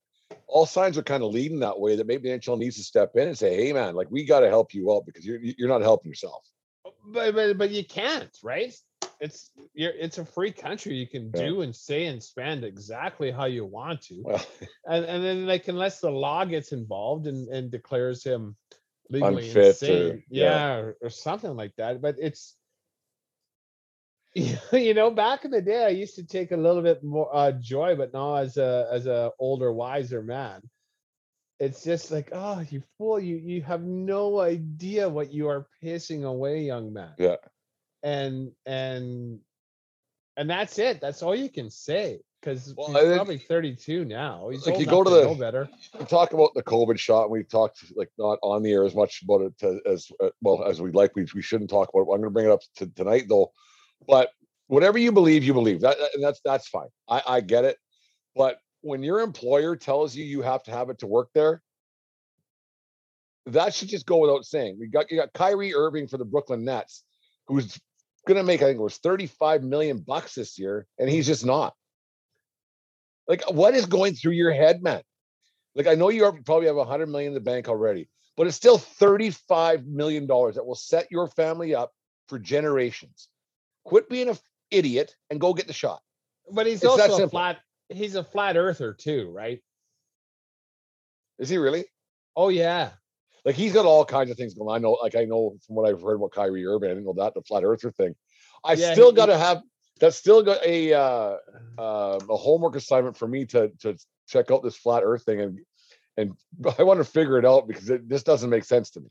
[0.47, 1.97] all signs are kind of leading that way.
[1.97, 4.41] That maybe the NHL needs to step in and say, "Hey, man, like we got
[4.41, 6.45] to help you out because you're you're not helping yourself."
[7.07, 8.75] but but but you can't, right?
[9.25, 10.95] It's you're it's a free country.
[10.95, 11.47] You can Yeah.
[11.47, 14.23] do and say and spend exactly how you want to.
[14.25, 14.45] Well,
[14.93, 18.57] and, and then like unless the law gets involved and, and declares him
[19.11, 20.45] legally Unfit or- insane, yeah.
[20.45, 22.03] yeah, or, or something like that.
[22.03, 22.57] But it's
[24.73, 27.53] you know, back in the day, I used to take a little bit more uh,
[27.53, 30.61] joy, but now as a as a older, wiser man,
[31.61, 33.21] it's just like, oh, you fool!
[33.21, 37.15] You you have no idea what you are pissing away, young man.
[37.17, 37.37] Yeah.
[38.05, 39.41] And and
[40.37, 41.01] and that's it.
[41.01, 44.49] That's all you can say because Well, he's probably 32 now.
[44.51, 45.69] He's Like, you go to the- better.
[46.09, 49.23] talk about the COVID shot, and we've talked like not on the air as much
[49.23, 51.17] about it to, as uh, well as we'd like.
[51.17, 52.15] We, we shouldn't talk about it.
[52.15, 53.53] I'm going to bring it up to, tonight, though.
[54.07, 54.31] But
[54.67, 56.89] whatever you believe, you believe that, and that's that's fine.
[57.09, 57.79] I, I get it.
[58.37, 61.63] But when your employer tells you you have to have it to work there,
[63.47, 64.77] that should just go without saying.
[64.79, 67.05] We got you got Kyrie Irving for the Brooklyn Nets,
[67.47, 67.79] who's
[68.27, 71.45] going to make I think it was 35 million bucks this year, and he's just
[71.45, 71.75] not.
[73.27, 75.03] Like, what is going through your head, man?
[75.75, 78.57] Like I know you probably have a hundred million in the bank already, but it's
[78.57, 81.93] still thirty-five million dollars that will set your family up
[82.29, 83.29] for generations.
[83.85, 84.39] Quit being an
[84.71, 86.01] idiot and go get the shot.
[86.53, 87.59] But he's It's also a flat.
[87.89, 89.61] He's a flat earther too, right?
[91.39, 91.87] Is he really?
[92.37, 92.91] Oh yeah.
[93.45, 94.69] Like he's got all kinds of things going.
[94.69, 94.77] on.
[94.77, 96.91] I know, like I know from what I've heard about Kyrie Irving.
[96.91, 98.15] I didn't know that the flat earther thing.
[98.65, 99.63] I Yeah, still got to have.
[100.01, 101.37] That's still got a uh,
[101.79, 105.61] uh, a homework assignment for me to to check out this flat Earth thing and
[106.17, 106.33] and
[106.79, 109.09] I want to figure it out because it, this doesn't make sense to me.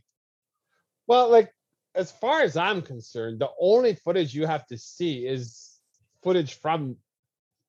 [1.07, 1.51] Well, like
[1.95, 5.79] as far as I'm concerned, the only footage you have to see is
[6.23, 6.97] footage from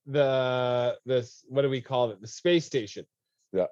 [0.06, 2.20] the this what do we call it?
[2.20, 3.04] The space station.
[3.52, 3.66] Yeah.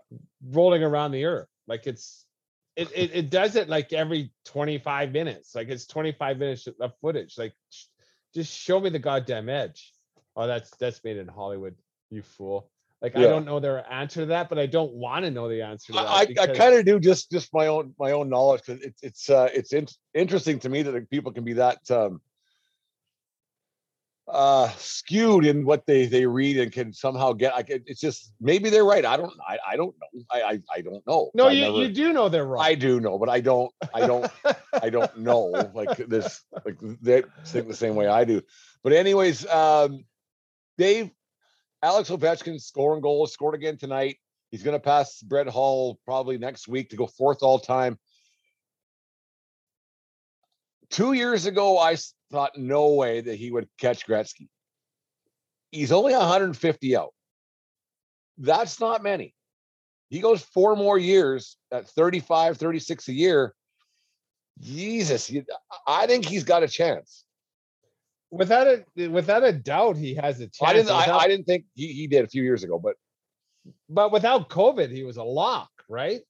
[0.50, 1.48] Rolling around the earth.
[1.66, 2.26] Like it's
[2.76, 5.54] it it, it does it like every 25 minutes.
[5.54, 7.36] Like it's 25 minutes of footage.
[7.38, 7.84] Like sh-
[8.34, 9.92] just show me the goddamn edge.
[10.36, 11.74] Oh, that's that's made in Hollywood,
[12.10, 12.70] you fool.
[13.02, 15.62] Like I don't know their answer to that, but I don't want to know the
[15.62, 16.06] answer that.
[16.06, 19.28] I, I kind of do just just my own my own knowledge because it's it's
[19.28, 22.20] uh it's in, interesting to me that people can be that um
[24.28, 28.32] uh skewed in what they they read and can somehow get like it- it's just
[28.40, 29.04] maybe they're right.
[29.04, 30.22] I don't i, I don't know.
[30.30, 32.62] I, I i don't know No, you, never- you do know they're wrong.
[32.64, 34.30] i do know but i don't i don't
[34.80, 38.40] i don't know like this like they think the same way i do.
[38.84, 40.04] But anyways um
[40.78, 41.10] dave
[41.82, 44.18] alex ovechkin scoring goals scored again tonight.
[44.52, 47.98] He's going to pass brett hull probably next week to go fourth all time.
[50.90, 51.96] Two years ago, I
[52.32, 54.48] thought no way that he would catch Gretzky.
[55.70, 57.12] He's only 150 out.
[58.38, 59.34] That's not many.
[60.08, 63.54] He goes four more years at 35, 36 a year.
[64.60, 65.32] Jesus,
[65.86, 67.24] I think he's got a chance.
[68.30, 70.62] Without a without a doubt, he has a chance.
[70.62, 70.90] I didn't.
[70.90, 72.96] I, I didn't think he, he did a few years ago, but
[73.88, 76.20] but without COVID, he was a lock, right?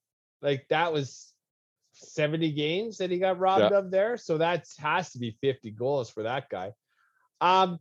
[0.40, 1.31] Like that was
[2.02, 4.16] 70 games that he got robbed of there.
[4.16, 6.72] So that has to be 50 goals for that guy.
[7.40, 7.78] Um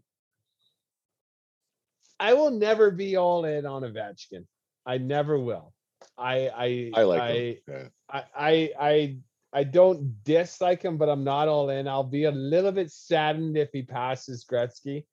[2.20, 4.46] I will never be all in on Ovechkin.
[4.86, 5.74] I never will.
[6.18, 7.58] I I I like I, him.
[7.68, 7.88] Yeah.
[8.10, 9.18] I I I
[9.54, 11.88] I don't dislike him, but I'm not all in.
[11.88, 15.06] I'll be a little bit saddened if he passes Gretzky.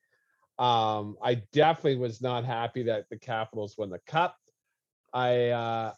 [0.59, 4.37] Um, I definitely was not happy that the Capitals won the cup.
[5.12, 5.92] I uh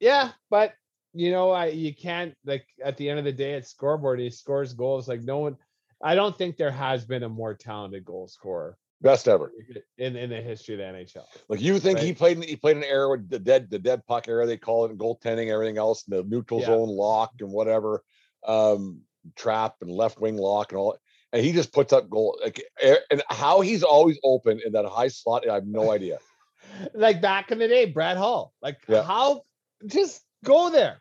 [0.00, 0.74] yeah, but
[1.12, 4.30] you know, I you can't like at the end of the day at scoreboard, he
[4.30, 5.56] scores goals like no one
[6.02, 9.52] I don't think there has been a more talented goal scorer best ever.
[9.98, 11.24] in, in the history of the NHL.
[11.48, 14.06] Like you think he played in- he played an era with the dead the dead
[14.06, 16.66] puck era they call it and goaltending everything else the neutral Yeah.
[16.66, 18.02] zone lock and whatever
[18.46, 19.02] um
[19.36, 20.96] trap and left wing lock and all
[21.32, 22.62] and he just puts up goal like
[23.10, 26.18] and how he's always open in that high slot I have no idea.
[26.94, 28.52] like back in the day, Brett Hull.
[28.62, 29.02] Like Yeah.
[29.02, 29.42] how
[29.86, 31.00] just go there.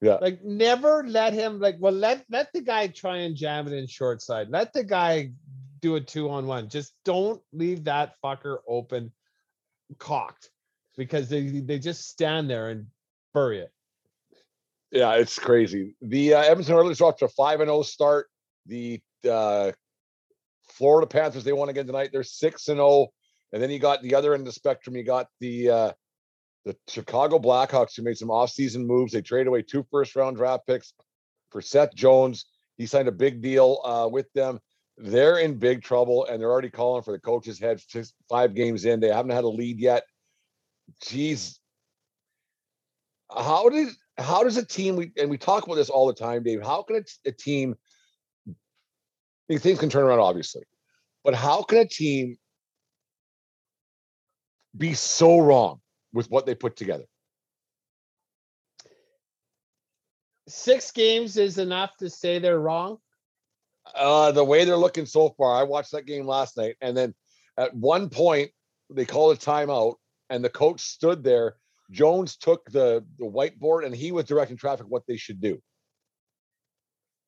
[0.00, 0.18] Yeah.
[0.20, 3.86] Like never let him like well let let the guy try and jam it in
[3.86, 4.48] short side.
[4.48, 5.32] Let the guy
[5.80, 6.68] do a two on one.
[6.68, 9.12] Just don't leave that fucker open
[9.98, 10.50] cocked
[10.96, 12.86] because they they just stand there and
[13.34, 13.72] bury it.
[14.92, 15.96] Yeah, it's crazy.
[16.00, 18.28] The uh, Edmonton Oilers off to a five and zero start.
[18.66, 19.72] The uh,
[20.70, 22.10] Florida Panthers they won again tonight.
[22.12, 23.08] They're six and zero.
[23.52, 24.94] And then you got the other end of the spectrum.
[24.94, 25.92] You got the uh,
[26.68, 29.12] the Chicago Blackhawks who made some offseason moves.
[29.12, 30.92] They traded away two first round draft picks
[31.50, 32.44] for Seth Jones.
[32.76, 34.60] He signed a big deal uh, with them.
[34.98, 37.80] They're in big trouble, and they're already calling for the coach's head.
[38.28, 40.04] Five games in, they haven't had a lead yet.
[41.02, 41.58] Jeez,
[43.34, 46.42] how did how does a team we and we talk about this all the time,
[46.42, 46.62] Dave?
[46.62, 47.76] How can a team
[49.48, 50.64] these things can turn around, obviously,
[51.24, 52.36] but how can a team
[54.76, 55.80] be so wrong
[56.12, 57.04] with what they put together?
[60.48, 62.98] Six games is enough to say they're wrong.
[63.94, 67.14] Uh, the way they're looking so far, I watched that game last night, and then
[67.56, 68.50] at one point
[68.90, 69.94] they called a timeout,
[70.30, 71.56] and the coach stood there.
[71.90, 75.60] Jones took the the whiteboard, and he was directing traffic what they should do.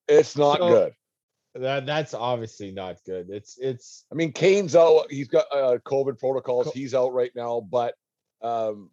[0.08, 0.94] It's not So- good.
[1.56, 3.28] That that's obviously not good.
[3.28, 5.10] It's it's I mean, Kane's out.
[5.10, 6.66] He's got uh, COVID protocols.
[6.66, 7.60] Co- He's out right now.
[7.60, 7.96] But
[8.42, 8.90] um,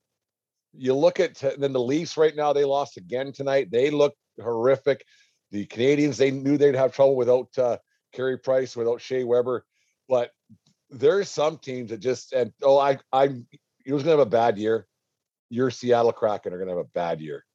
[0.73, 2.53] you look at t- then the Leafs right now.
[2.53, 3.69] They lost again tonight.
[3.71, 5.03] They look horrific.
[5.51, 6.17] The Canadiens.
[6.17, 7.77] They knew they'd have trouble without uh,
[8.13, 9.65] Carey Price, without Shea Weber.
[10.09, 10.31] But
[10.89, 13.47] there's some teams that just and oh, I I'm
[13.83, 14.87] he was gonna have a bad year.
[15.49, 17.45] Your Seattle Kraken are gonna have a bad year.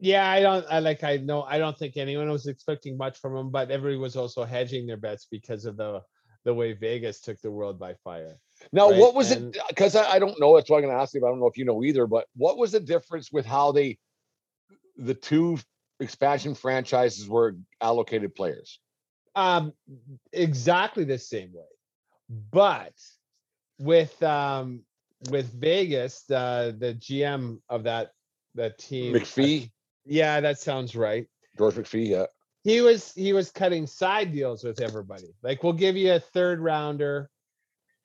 [0.00, 0.64] Yeah, I don't.
[0.70, 1.02] I like.
[1.02, 1.42] I know.
[1.42, 4.96] I don't think anyone was expecting much from him, but everybody was also hedging their
[4.96, 6.02] bets because of the
[6.44, 8.38] the way Vegas took the world by fire.
[8.72, 9.62] Now, Right, what was and- it?
[9.68, 10.54] Because I, I don't know.
[10.56, 11.20] That's why I'm going to ask you.
[11.20, 12.06] But I don't know if you know either.
[12.06, 13.98] But what was the difference with how they,
[14.96, 15.58] the two
[16.00, 18.78] expansion franchises were allocated players?
[19.34, 19.72] Um,
[20.32, 21.62] exactly the same way,
[22.50, 22.92] but
[23.78, 24.80] with um
[25.30, 28.10] with Vegas, the the GM of that
[28.56, 29.70] that team, McPhee,
[30.04, 31.26] Yeah, that sounds right.
[31.56, 32.08] George McPhee.
[32.08, 32.26] Yeah.
[32.64, 35.34] he was he was cutting side deals with everybody.
[35.42, 37.30] Like we'll give you a third rounder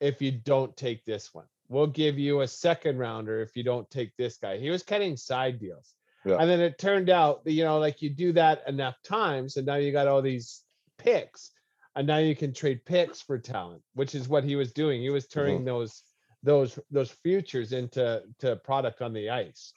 [0.00, 1.46] if you don't take this one.
[1.68, 4.58] We'll give you a second rounder if you don't take this guy.
[4.58, 5.94] He was cutting side deals.
[6.24, 6.36] Yeah.
[6.38, 9.66] And then it turned out that you know like you do that enough times and
[9.66, 10.62] now you got all these
[10.98, 11.50] picks
[11.96, 15.00] and now you can trade picks for talent, which is what he was doing.
[15.00, 15.66] He was turning mm-hmm.
[15.66, 16.02] those
[16.42, 19.72] those those futures into to product on the ice.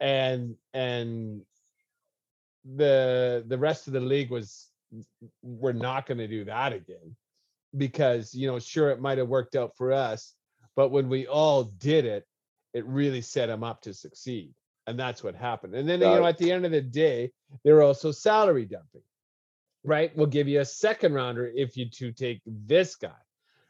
[0.00, 1.42] And and
[2.64, 4.68] the the rest of the league was
[5.42, 7.16] we're not going to do that again
[7.76, 10.34] because you know sure it might have worked out for us
[10.74, 12.26] but when we all did it
[12.74, 14.52] it really set them up to succeed
[14.88, 15.74] and that's what happened.
[15.74, 16.28] And then you know it.
[16.28, 17.32] at the end of the day
[17.64, 19.02] they're also salary dumping
[19.86, 20.14] right?
[20.16, 23.14] We'll give you a second rounder if you to take this guy.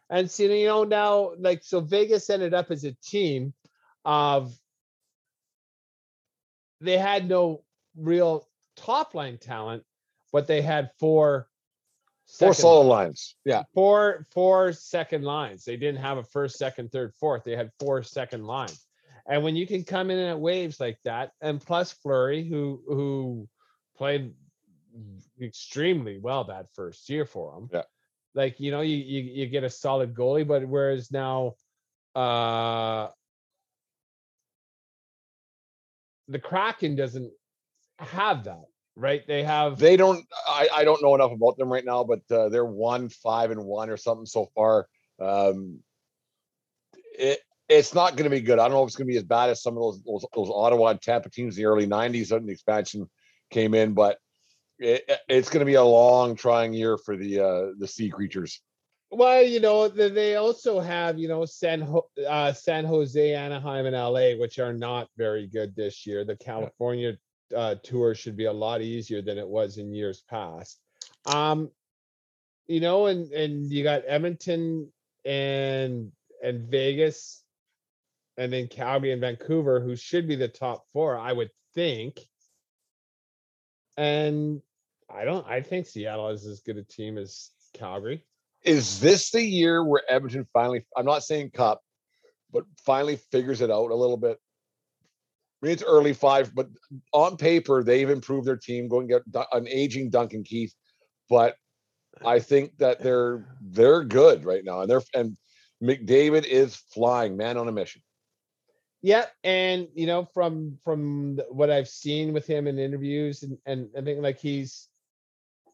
[0.09, 3.53] And so you know now like so vegas ended up as a team
[4.05, 4.57] of
[6.81, 7.63] they had no
[7.97, 9.85] real top line talent,
[10.33, 11.49] but they had four
[12.27, 13.37] Four second solid line- lines.
[13.45, 13.63] Yeah.
[13.73, 15.65] four four second lines.
[15.65, 17.45] They didn't have a first, second, third, fourth.
[17.45, 18.85] They had four second lines.
[19.29, 23.49] And when you can come in at waves like that, and plus Fleury, who who
[23.97, 24.35] played
[25.41, 27.69] extremely well that first year for them.
[27.73, 27.83] Yeah.
[28.35, 31.55] Like, you know, you you, you get a solid goalie, but whereas now
[32.15, 33.09] uh
[36.29, 37.33] the Kraken doesn't
[37.99, 38.65] have that,
[38.97, 39.27] right?
[39.27, 40.25] They have They don't.
[40.49, 43.65] I, I don't know enough about them right now, but uh, they're one five and
[43.65, 44.89] one or something so far.
[45.21, 45.81] Um,
[47.19, 48.59] it it's not going to be good.
[48.59, 50.27] I don't know if it's going to be as bad as some of those those,
[50.35, 53.09] those Ottawa and Tampa teams in the early '90s when the expansion
[53.51, 54.19] came in, but
[54.79, 58.61] it, it's going to be a long, trying year for the uh, the sea creatures.
[59.11, 63.95] Well, you know, they also have, you know, San Ho- uh, San Jose, Anaheim, and
[63.95, 66.25] LA, which are not very good this year.
[66.25, 67.17] The California
[67.55, 70.81] uh, tour should be a lot easier than it was in years past.
[71.27, 71.71] Um,
[72.67, 74.93] you know, and and you got Edmonton
[75.25, 77.43] and and Vegas,
[78.37, 82.21] and then Calgary and Vancouver, who should be the top four, I would think.
[83.97, 84.61] And
[85.09, 85.47] I don't.
[85.47, 88.23] I think Seattle is as good a team as Calgary.
[88.63, 90.85] Is this the year where Edmonton finally?
[90.97, 91.83] I'm not saying cup,
[92.51, 94.39] but finally figures it out a little bit.
[95.67, 96.69] Mean, it's early five, but
[97.13, 98.87] on paper they've improved their team.
[98.87, 100.73] Going get an aging Duncan Keith,
[101.29, 101.57] but
[102.25, 105.37] I think that they're they're good right now, and they're and
[105.83, 108.01] McDavid is flying, man on a mission.
[109.03, 113.89] Yeah, and you know, from from what I've seen with him in interviews, and and
[113.99, 114.89] I think like he's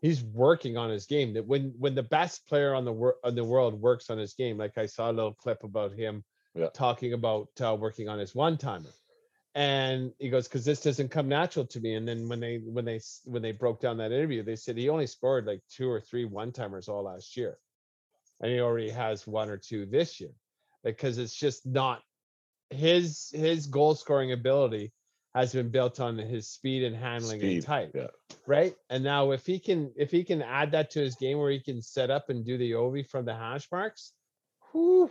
[0.00, 1.34] he's working on his game.
[1.34, 4.32] That when when the best player on the wor- on the world works on his
[4.32, 6.24] game, like I saw a little clip about him
[6.54, 6.68] Yeah.
[6.72, 8.90] talking about uh, working on his one timer,
[9.54, 12.84] and he goes, "Because this doesn't come natural to me." And then when they when
[12.84, 16.00] they when they broke down that interview, they said he only scored like two or
[16.00, 17.58] three one timers all last year,
[18.40, 20.32] and he already has one or two this year,
[20.84, 22.02] because it's just not
[22.70, 24.92] his his goal scoring ability
[25.34, 28.06] has been built on his speed and handling Speed, and tight yeah.
[28.46, 31.50] right and now if he can if he can add that to his game where
[31.50, 34.12] he can set up and do the ov from the hash marks
[34.70, 35.10] whew,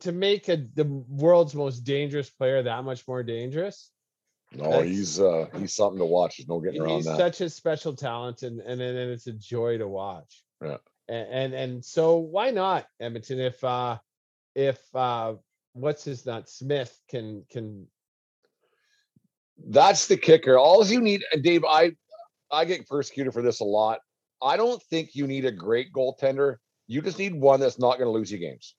[0.00, 3.90] to make a the world's most dangerous player that much more dangerous
[4.52, 6.36] No, he's uh he's something to watch.
[6.38, 7.16] There's no getting around he's that.
[7.18, 10.78] such a special talent and and then it's a joy to watch Yeah.
[11.08, 13.98] and, and and so why not edmonton if uh
[14.54, 15.34] if uh
[15.74, 17.86] what's his nut smith can can
[19.68, 20.56] That's the kicker.
[20.58, 21.92] All you need, and Dave, I
[22.50, 24.00] I get persecuted for this a lot.
[24.42, 26.56] I don't think you need a great goaltender.
[26.88, 28.74] You just need one that's not going to lose you games.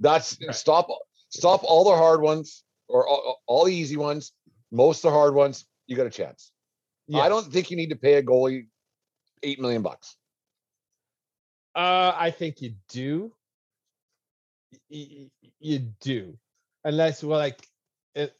[0.00, 0.88] That's stop
[1.28, 4.32] stop all the hard ones or all, all the easy ones.
[4.72, 6.52] Most of the hard ones, you got a chance.
[7.12, 8.68] I don't think you need to pay a goalie
[9.42, 10.16] eight million bucks.
[11.74, 13.32] Uh, I think you do.
[14.90, 16.38] Y- y- You do,
[16.84, 17.66] unless well, like
[18.14, 18.32] it,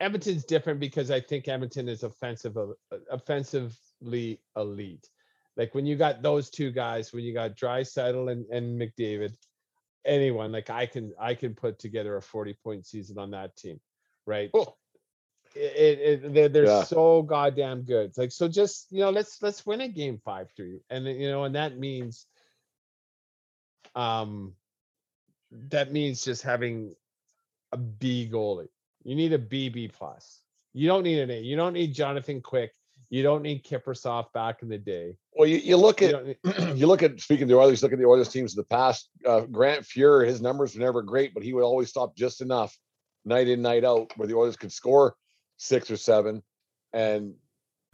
[0.00, 2.66] Edmonton's different because I think Edmonton is offensive, uh,
[3.10, 5.08] offensively elite.
[5.56, 9.34] Like when you got those two guys, when you got Draisaitl and, and McDavid,
[10.04, 13.80] anyone like I can I can put together a forty point season on that team,
[14.26, 14.50] right?
[14.54, 14.74] Oh.
[15.56, 16.82] It, it, it- they're, they're Yeah.
[16.84, 18.06] so goddamn good.
[18.06, 21.30] It's like so, just you know, let's let's win a game five three, and you
[21.30, 22.26] know, and that means,
[23.94, 24.54] um,
[25.52, 26.94] that means just having
[27.72, 28.68] a B goalie.
[29.04, 30.40] You need a BB plus.
[30.72, 31.40] You don't need an A.
[31.40, 32.72] You don't need Jonathan Quick.
[33.14, 35.16] You don't need Kiprusoff back in the day.
[35.34, 36.36] Well, you, you look at need-
[36.76, 39.08] you look at speaking to others, look at the Oilers teams in the past.
[39.24, 42.76] Uh, Grant Fuhr, his numbers were never great, but he would always stop just enough,
[43.24, 45.14] night in, night out, where the Oilers could score
[45.58, 46.42] six or seven.
[46.92, 47.34] And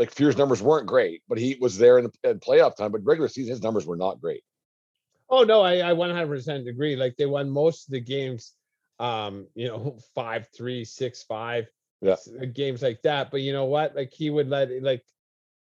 [0.00, 2.90] Like Fuhr's numbers weren't great, but he was there in, the, in playoff time.
[2.90, 4.42] But regular season, his numbers were not great.
[5.28, 6.96] Oh no, I, I 100% agree.
[6.96, 8.54] Like they won most of the games,
[8.98, 11.66] um, you know, five three, six five.
[12.00, 12.16] Yeah.
[12.40, 13.30] uh, games like that.
[13.30, 13.94] But you know what?
[13.94, 15.04] Like he would let like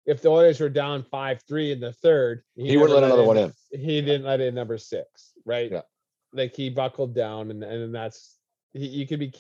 [0.07, 3.38] if the Oilers were down five three in the third, He wouldn't let another one
[3.38, 3.53] in.
[3.71, 5.71] He didn't let in number six, right?
[5.71, 5.82] Yeah.
[6.34, 8.38] Like he buckled down, and and that's
[8.73, 9.32] he, you could be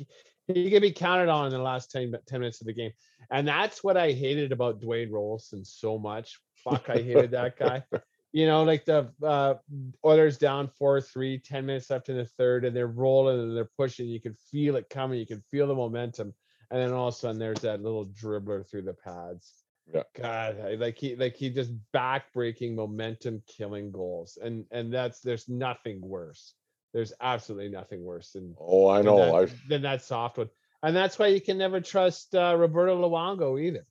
[0.47, 2.91] he could be counted on in the last 10, 10 minutes of the game,
[3.31, 6.39] and that's what I hated about Dwayne Roloson so much.
[6.63, 7.83] Fuck, I hated that guy.
[8.31, 9.55] You know, like the uh,
[10.05, 13.69] Oilers down 4 3, 10 minutes left in the third, and they're rolling and they're
[13.77, 14.07] pushing.
[14.07, 15.19] You can feel it coming.
[15.19, 16.33] You can feel the momentum.
[16.69, 19.53] And then all of a sudden, there's that little dribbler through the pads.
[19.93, 20.03] Yeah.
[20.17, 26.55] God, like he, like he just back-breaking, momentum-killing goals, and and that's there's nothing worse.
[26.95, 29.45] There's absolutely nothing worse than Oh, I than know.
[29.45, 30.49] that, than that soft one,
[30.81, 33.85] and that's why you can never trust uh, Roberto Luongo either.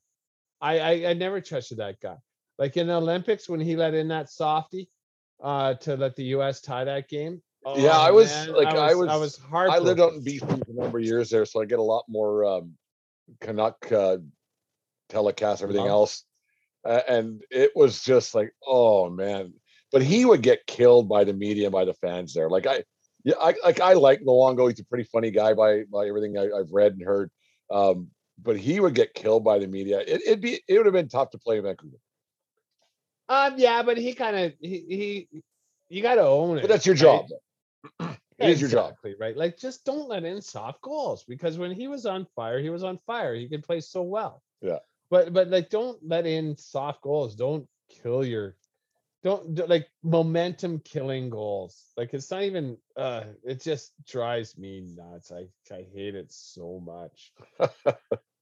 [0.59, 2.15] I, I I never trusted that guy.
[2.57, 4.89] Like in the Olympics when he let in that softy
[5.39, 6.61] uh, to let the U.S.
[6.61, 7.43] tie that game.
[7.75, 10.23] Yeah, I oh, was- man, like, I was I was- was I lived out in
[10.23, 12.73] BC for a number of years there, so I get a lot more um,
[13.39, 14.17] Canuck uh,
[15.11, 16.23] telecasts, everything else,
[16.83, 19.53] uh, and it was just like, oh man.
[19.91, 22.49] But he would get killed by the media by the fans there.
[22.49, 22.83] Like I,
[23.25, 24.69] yeah, I like I like Luongo.
[24.69, 27.31] He's a pretty funny guy by by everything I, I've read and heard.
[27.71, 28.09] Um,
[28.41, 29.99] but he would get killed by the media.
[29.99, 31.97] It, it'd be it would have been tough to play in Vancouver.
[33.27, 35.41] Um, yeah, but he kind of he he
[35.89, 36.61] you got to own it.
[36.61, 37.25] But that's your job.
[37.99, 38.15] though.
[38.37, 38.89] It is your job.
[38.89, 39.37] Exactly, right?
[39.37, 42.83] Like just don't let in soft goals because when he was on fire, he was
[42.83, 43.33] on fire.
[43.33, 44.43] He could play so well.
[44.61, 44.79] Yeah.
[45.09, 47.33] But but like don't let in soft goals.
[47.33, 48.57] Don't kill your
[49.25, 51.91] don't do- like momentum killing goals.
[51.97, 55.31] Like it's not even uh it just drives me nuts.
[55.31, 57.33] I I hate it so much.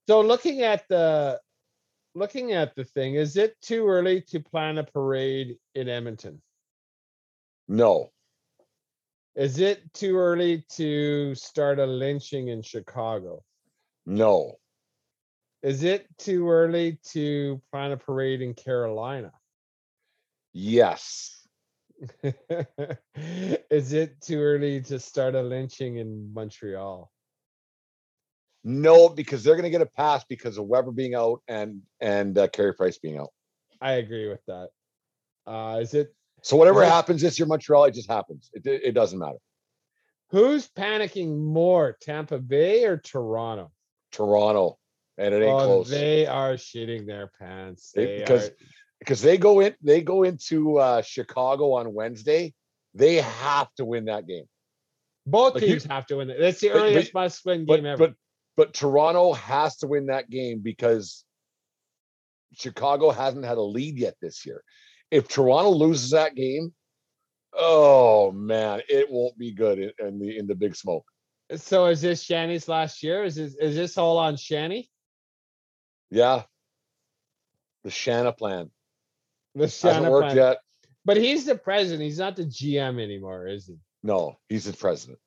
[0.07, 1.39] so looking at the
[2.15, 6.41] looking at the thing, is it too early to plan a parade in Edmonton?
[7.69, 8.11] No,
[9.35, 13.41] Is it too early to start a lynching in Chicago?
[14.05, 14.59] no,
[15.63, 19.31] Is it too early to plan a parade in Carolina?
[20.53, 21.39] Yes,
[22.23, 27.09] Is it too early to start a lynching in Montreal?
[28.63, 32.37] no, because they're going to get a pass because of Weber being out and and
[32.37, 33.29] uh, Carey Price being out.
[33.81, 34.69] I agree with that.
[35.45, 38.49] Uh, is it So whatever it- happens this year, Montreal, it just happens.
[38.53, 39.37] It, it, it doesn't matter.
[40.31, 43.71] who's panicking more, Tampa Bay or Toronto?
[44.11, 44.77] Toronto,
[45.17, 45.89] and it ain't Oh, close.
[45.89, 47.91] they are shitting their pants.
[47.93, 48.53] They because are,
[49.03, 52.53] because they go in they go into uh, Chicago on Wednesday.
[52.93, 54.45] They have to win that game.
[55.25, 56.37] both like you- teams have to win it.
[56.39, 57.97] That's the But- but- earliest must-win But game ever.
[58.07, 58.13] but
[58.55, 61.25] but Toronto has to win that game because
[62.53, 64.63] Chicago hasn't had a lead yet this year.
[65.09, 66.73] If Toronto loses that game,
[67.53, 71.05] oh man, it won't be good in, in the in the big smoke.
[71.55, 73.23] So is this Shanny's last year?
[73.23, 74.89] Is this is this all on Shanny?
[76.11, 76.43] Yeah.
[77.83, 78.69] The Shanna plan
[79.55, 80.59] The hasn't worked yet.
[81.05, 82.03] But he's the president.
[82.03, 83.75] He's not the GM anymore, is he?
[84.03, 85.19] No, he's the president.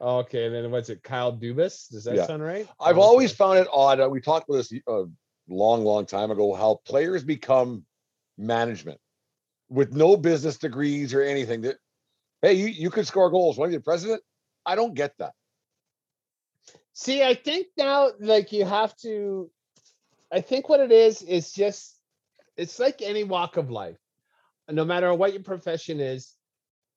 [0.00, 1.02] Okay, and then what's it?
[1.02, 1.88] Kyle Dubas?
[1.88, 2.26] Does that Yeah.
[2.26, 2.68] sound right?
[2.80, 3.04] I've Okay.
[3.04, 4.00] always found it odd.
[4.00, 5.04] uh, We talked about this a
[5.48, 6.54] long, long time ago.
[6.54, 7.86] How players become
[8.36, 9.00] management
[9.68, 11.60] with no business degrees or anything.
[11.62, 11.78] That
[12.42, 13.56] hey, you you could score goals.
[13.56, 14.22] To be the president?
[14.66, 15.34] I don't get that.
[16.94, 17.22] see.
[17.22, 19.50] I think now, like you have to.
[20.32, 21.91] I think what it is is just
[22.56, 23.98] it's like any walk of life.
[24.70, 26.34] No matter what your profession is,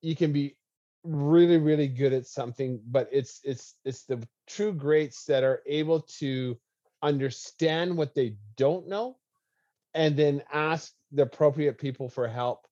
[0.00, 0.56] you can be
[1.02, 6.02] really, really good at something, but it's it's it's the true greats that are able
[6.18, 6.56] to
[7.02, 9.16] understand what they don't know
[9.94, 12.66] and then ask the appropriate people for help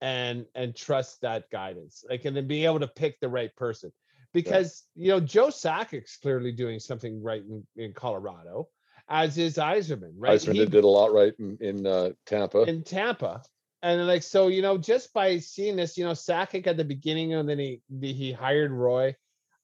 [0.00, 3.92] and and trust that guidance like and then being able to pick the right person.
[4.32, 8.68] Because you know joe Sakic's clearly doing something right in, in colorado
[9.08, 12.62] as is Yzerman, right Iceman He- did, a lot right in, in uh, Tampa.
[12.62, 13.42] in Tampa.
[13.82, 17.34] And like so, you know, just by seeing this, you know, Sakic at the beginning,
[17.34, 19.14] and then he he hired Roy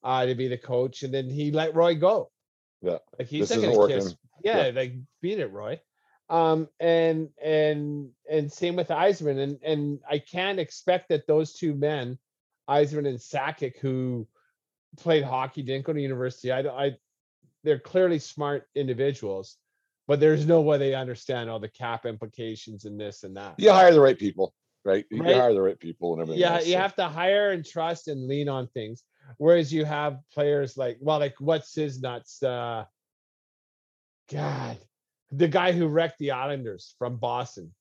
[0.04, 2.30] uh to be the coach, and then he let Roy go.
[2.80, 2.98] Yeah.
[3.18, 4.14] Like he's This not gonna kiss.
[4.44, 4.72] Yeah, Yeah.
[4.72, 5.80] like beat it, Roy.
[6.30, 11.74] Um, and and and same with Yzerman, and and I can't expect that those two
[11.74, 12.18] men,
[12.70, 14.28] Yzerman and Sakic, who
[14.96, 16.52] played hockey, didn't go to university.
[16.52, 16.74] I don't.
[16.78, 16.92] I
[17.64, 19.56] they're clearly smart individuals,
[20.06, 23.54] but there's no way they understand all the cap implications and this and that.
[23.58, 24.54] You hire the right people,
[24.84, 25.04] right?
[25.10, 25.34] You Right.
[25.34, 26.40] hire the right people and everything.
[26.42, 26.78] Yeah, else, you so.
[26.78, 29.02] have to hire and trust and lean on things.
[29.38, 32.42] Whereas you have players like, well, like what's his nuts?
[32.42, 32.84] Uh,
[34.30, 34.78] God,
[35.32, 37.74] the guy who wrecked the Islanders from Boston.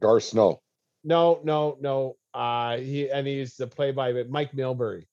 [0.00, 0.60] Garth Snow.
[1.04, 2.16] No, no, no.
[2.34, 5.06] Uh, he and he's the play by Mike Milbury.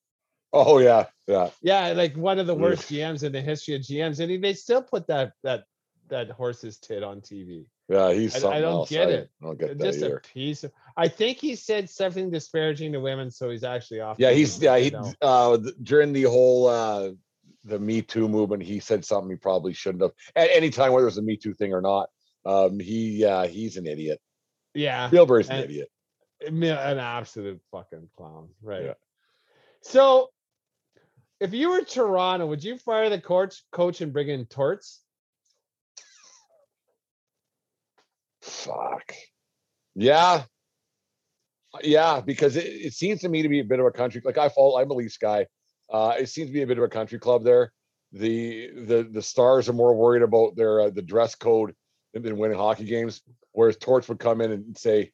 [0.56, 1.50] Oh yeah, yeah.
[1.62, 4.54] Yeah, like one of the worst GMs in the history of GMs, and he, they
[4.54, 5.66] still put that that
[6.08, 7.66] that horse's tit on TV.
[7.90, 8.90] Yeah, he's I- I don't else.
[8.90, 9.30] get I it.
[9.42, 10.72] I don't get that Just a piece of.
[10.96, 14.18] I think he said something disparaging to women, so he's actually off.
[14.18, 17.12] Yeah, he's yeah he uh during the whole uh
[17.66, 20.12] the Me Too movement, he said something he probably shouldn't have.
[20.36, 22.10] At any time, whether it was a Me Too thing or not,
[22.46, 24.22] um, he yeah he's an idiot.
[24.74, 25.90] yeah, Spielberg's an and- idiot.
[26.46, 28.84] An absolute fucking clown, right?
[28.84, 28.94] Yeah.
[29.82, 30.30] So,
[31.40, 35.02] if you were Toronto, would you fire the coach coach and bring in Torts?
[38.42, 39.14] Fuck.
[39.96, 40.44] Yeah.
[41.84, 44.22] Yeah, because it, it seems to me to be a bit of a country.
[44.24, 45.48] Like I fall, I'm a Leafs guy.
[45.92, 47.72] Uh, it seems to be a bit of a country club there.
[48.12, 51.76] The the the stars are more worried about their uh, the dress code
[52.14, 53.22] than, than winning hockey games.
[53.52, 55.12] Whereas Torts would come in and say,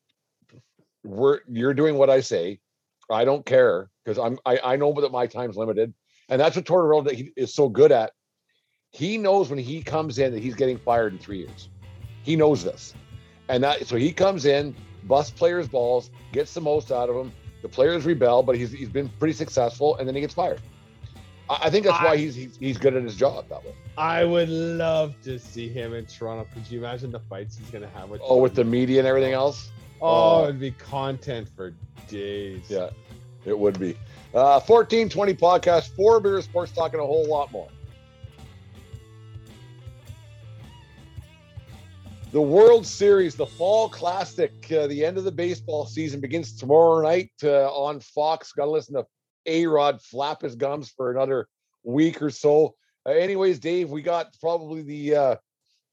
[1.04, 2.60] "We're you're doing what I say.
[3.10, 5.94] I don't care because I'm I, I know that my time's limited,
[6.32, 8.12] and that's what Tortorella that he is so good at.
[8.92, 11.70] He knows when he comes in that he's getting fired in three years.
[12.24, 12.94] He knows this,
[13.50, 17.32] and that so he comes in, busts players' balls, gets the most out of them.
[17.62, 20.62] The players rebel, but he's he's been pretty successful, and then he gets fired.
[21.50, 23.74] I, I think that's I- why he's, he's he's good at his job that way.
[23.98, 26.48] I would love to see him in Toronto.
[26.54, 28.22] Could you imagine the fights he's gonna have with?
[28.24, 29.70] Oh, with the media and everything else.
[30.02, 30.44] Oh, Oh.
[30.46, 31.74] it'd be content for
[32.08, 32.64] days.
[32.70, 32.90] Yeah,
[33.46, 33.98] it would be.
[34.34, 37.68] Uh, 14, 20 podcast, four beer sports talking a whole lot more.
[42.32, 47.02] The World Series, the Fall Classic, uh, the end of the baseball season begins tomorrow
[47.02, 48.54] night uh, on Fox.
[48.54, 49.06] Got to listen to
[49.48, 51.50] A Rod flap his gums for another
[51.84, 52.76] week or so.
[53.06, 55.36] Uh, anyways, Dave, we got probably the uh,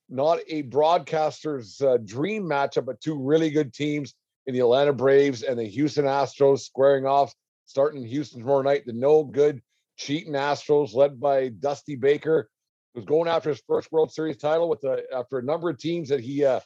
[0.08, 4.14] not a broadcaster's uh, dream matchup, but two really good teams
[4.48, 7.34] in the Atlanta Braves and the Houston Astros squaring off,
[7.66, 8.86] starting in Houston tomorrow night.
[8.86, 9.60] The no good
[9.98, 12.48] cheating Astros, led by Dusty Baker,
[12.94, 16.08] was going after his first World Series title with a, after a number of teams
[16.08, 16.60] that he uh,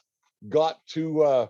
[0.47, 1.47] got to uh,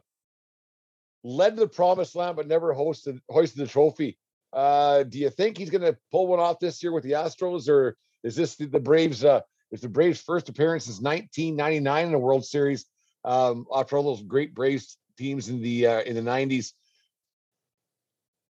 [1.23, 4.17] led to the promised land, but never hosted hoisted the trophy.
[4.51, 7.69] Uh, do you think he's going to pull one off this year with the Astros,
[7.69, 9.23] or is this the, the Braves?
[9.23, 12.85] Uh, is the Braves' first appearance since 1999 in the World Series?
[13.23, 16.73] Um, after all those great Braves teams in the uh, in the 90s.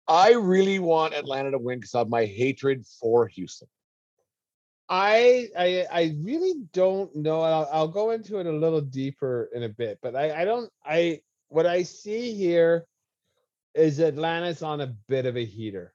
[0.08, 3.68] I really want Atlanta to win because of my hatred for Houston.
[4.90, 7.42] I I I really don't know.
[7.42, 10.70] I'll, I'll go into it a little deeper in a bit, but I I don't
[10.86, 12.86] I what I see here
[13.74, 15.94] is Atlanta's on a bit of a heater.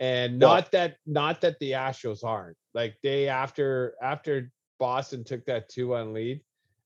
[0.00, 0.48] And Yeah.
[0.48, 2.56] not that not that the Astros aren't.
[2.74, 4.50] Like they after after
[4.80, 6.40] Boston took that 2-1 lead,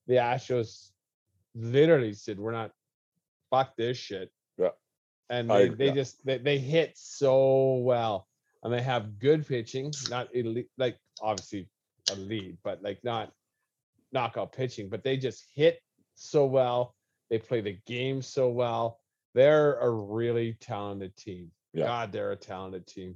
[0.05, 0.91] the Astros
[1.55, 2.71] literally said we're not
[3.49, 4.31] fuck this shit.
[4.57, 4.69] Yeah.
[5.29, 5.93] And they, agree, they yeah.
[5.93, 8.27] just they, they hit so well
[8.63, 11.69] and they have good pitching, not elite, like obviously
[12.11, 13.31] a lead, but like not
[14.11, 14.89] knockout pitching.
[14.89, 15.79] But they just hit
[16.15, 16.95] so well.
[17.29, 18.99] They play the game so well.
[19.33, 21.51] They're a really talented team.
[21.73, 21.85] Yeah.
[21.85, 23.15] God, they're a talented team.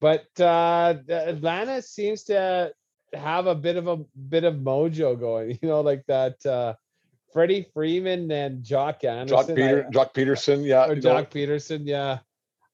[0.00, 2.72] But uh Atlanta seems to
[3.14, 3.96] have a bit of a
[4.28, 5.58] bit of mojo going.
[5.62, 6.44] You know, like that.
[6.44, 6.74] uh
[7.34, 9.36] Freddie Freeman and Jock Anderson.
[9.36, 12.20] Jock Peter, I- Joc Pederson, yeah, or Joc Pederson, yeah.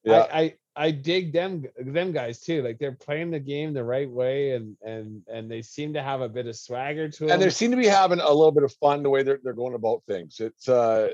[0.04, 0.28] yeah.
[0.30, 2.62] I, I I dig them them guys too.
[2.62, 6.20] Like they're playing the game the right way, and and and they seem to have
[6.20, 7.30] a bit of swagger to them.
[7.30, 9.52] and they seem to be having a little bit of fun the way they're, they're
[9.54, 10.38] going about things.
[10.38, 11.08] It's uh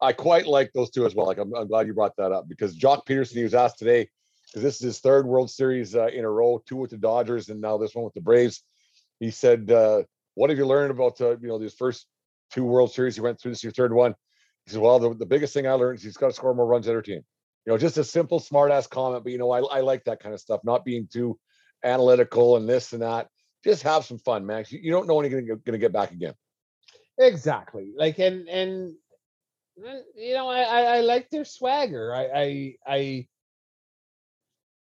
[0.00, 1.26] I quite like those two as well.
[1.26, 4.08] Like I'm, I'm glad you brought that up because Joc Pederson he was asked today
[4.46, 7.48] because this is his third World Series uh, in a row, two with the Dodgers
[7.48, 8.62] and now this one with the Braves.
[9.18, 10.02] He said, uh,
[10.34, 12.06] "What have you learned about uh, you know these first
[12.52, 13.52] two World Series he went through?
[13.52, 14.14] This your third one."
[14.66, 16.66] He says, "Well, the, the biggest thing I learned is he's got to score more
[16.66, 17.22] runs than our team."
[17.66, 20.20] You know, just a simple, smart ass comment, but you know, I, I like that
[20.20, 21.38] kind of stuff, not being too
[21.84, 23.28] analytical and this and that.
[23.64, 24.72] Just have some fun, Max.
[24.72, 26.34] You, you don't know when you're get- gonna get back again.
[27.18, 28.94] exactly like and and
[29.86, 32.14] uh, you know I, I I like their swagger.
[32.14, 33.28] I I I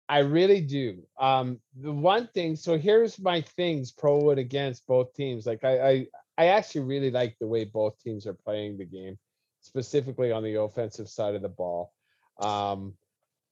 [0.08, 1.02] I really do.
[1.18, 2.56] Um, the one thing.
[2.56, 5.46] So here's my things pro and against both teams.
[5.46, 6.06] Like I I
[6.38, 9.18] I actually really like the way both teams are playing the game,
[9.60, 11.92] specifically on the offensive side of the ball.
[12.38, 12.94] Um,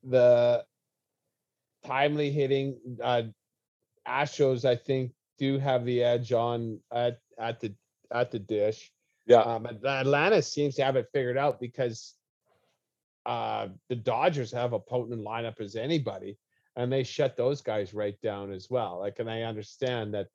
[0.02, 0.64] the
[1.84, 3.22] timely hitting uh
[4.06, 7.74] Astros, I think, do have the edge on at at the
[8.12, 8.92] at the dish.
[9.26, 9.40] Yeah.
[9.40, 12.14] Um, Atlanta seems to have it figured out because
[13.24, 16.36] uh the Dodgers have a potent lineup as anybody,
[16.76, 18.98] and they shut those guys right down as well.
[18.98, 20.28] Like, and I understand that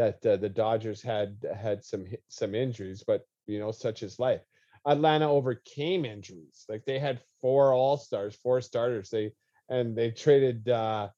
[0.00, 4.40] that uh, the Dodgers had had some some injuries, but you know, such is life.
[4.86, 6.64] Atlanta overcame injuries.
[6.70, 9.10] Like they had four all stars, four starters.
[9.10, 9.32] They
[9.68, 11.08] and they traded uh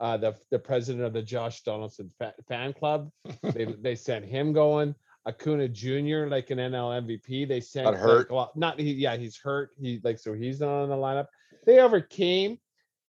[0.00, 3.10] uh, the the president of the Josh Donaldson fa- fan club.
[3.42, 4.94] they they sent him going.
[5.26, 6.28] Acuna Jr.
[6.28, 7.48] like an NL MVP.
[7.48, 8.30] They sent Got hurt.
[8.30, 8.92] like, well, not he.
[8.92, 9.70] Yeah, he's hurt.
[9.80, 11.26] He like so he's not on the lineup.
[11.66, 12.58] They overcame,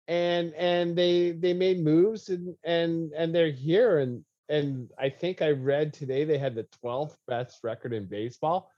[0.09, 5.43] and and they they made moves and and and they're here and and I think
[5.43, 8.71] I read today they had the 12th best record in baseball,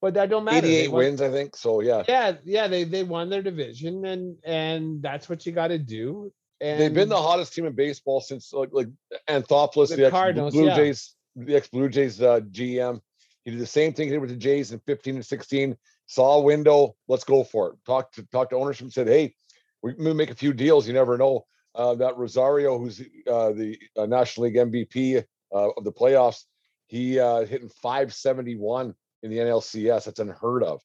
[0.00, 0.66] but that don't matter.
[0.66, 1.56] They 88 won- wins, I think.
[1.56, 5.68] So yeah, Yeah, yeah, they they won their division and and that's what you got
[5.68, 6.32] to do.
[6.60, 8.88] And they've been the hottest team in baseball since like like
[9.28, 10.76] Anthopoulos, The the, ex Cardinals, Blue yeah.
[10.76, 13.00] Jays, the ex Blue Jays uh, GM.
[13.44, 15.76] He did the same thing he did with the Jays in 15 and 16.
[16.06, 17.74] Saw a window, let's go for it.
[17.84, 19.34] Talked to talk to ownership, said, "Hey,
[19.82, 20.86] we may make a few deals.
[20.86, 21.46] You never know."
[21.76, 23.00] Uh, that Rosario, who's
[23.30, 25.22] uh, the uh, National League MVP
[25.52, 26.44] of the playoffs,
[26.86, 30.04] he hitting 571 in the NLCS.
[30.04, 30.80] That's unheard of.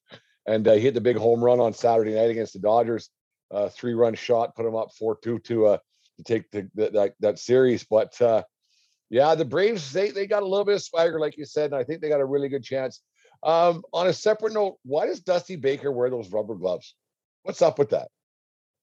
[0.46, 3.10] And he hit the big home run on Saturday night against the Dodgers.
[3.70, 5.78] Three run shot, put him up 4 2 to uh,
[6.18, 7.84] to take the, the, that, that series.
[7.84, 8.42] But uh,
[9.10, 11.74] yeah, the Braves, they, they got a little bit of swagger, like you said, and
[11.74, 13.00] I think they got a really good chance.
[13.42, 16.94] Um, on a separate note, why does Dusty Baker wear those rubber gloves?
[17.42, 18.08] What's up with that?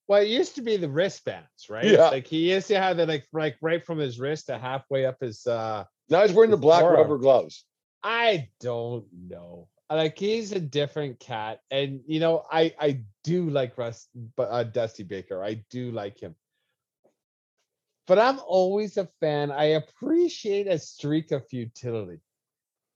[0.09, 1.85] Well, it used to be the wristbands, right?
[1.85, 2.09] Yeah.
[2.09, 5.17] Like he used to have that like like right from his wrist to halfway up
[5.21, 6.97] his uh Now he's wearing the black forearm.
[6.99, 7.63] rubber gloves.
[8.03, 9.67] I don't know.
[9.91, 14.63] Like he's a different cat, and you know, I I do like Russ, but uh,
[14.63, 15.43] Dusty Baker.
[15.43, 16.35] I do like him,
[18.07, 19.51] but I'm always a fan.
[19.51, 22.19] I appreciate a streak of futility,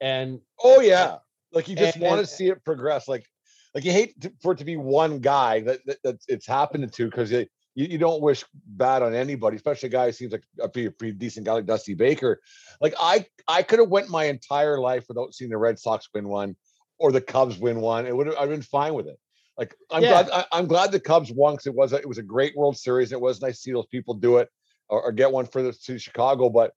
[0.01, 1.17] and Oh yeah,
[1.51, 3.07] like you just And- want to see it progress.
[3.07, 3.25] Like,
[3.73, 6.91] like you hate to, for it to be one guy that, that that's it's happened
[6.91, 10.43] to because you, you don't wish bad on anybody, especially a guy who seems like
[10.61, 12.41] a pretty, pretty decent guy like Dusty Baker.
[12.81, 16.27] Like I I could have went my entire life without seeing the Red Sox win
[16.27, 16.55] one
[16.99, 18.05] or the Cubs win one.
[18.05, 19.19] It would have I've been fine with it.
[19.57, 20.23] Like I'm Yeah.
[20.23, 22.55] glad I, I'm glad the Cubs won because it was a, it was a great
[22.55, 23.11] World Series.
[23.11, 24.49] And It was nice to see those people do it
[24.89, 26.49] or, or get one for the to Chicago.
[26.49, 26.73] But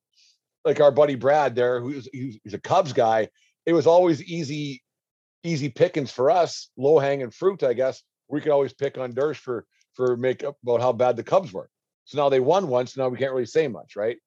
[0.65, 3.29] like our buddy Brad there, who's he's, he's a Cubs guy,
[3.67, 4.83] it was always easy
[5.47, 8.03] easy pickings for us, low hanging fruit, I guess.
[8.29, 11.53] We could always pick on Dersh for for make up about how bad the Cubs
[11.53, 11.71] were.
[12.05, 12.97] So now they won once.
[12.97, 14.19] Now we can't really say much, right?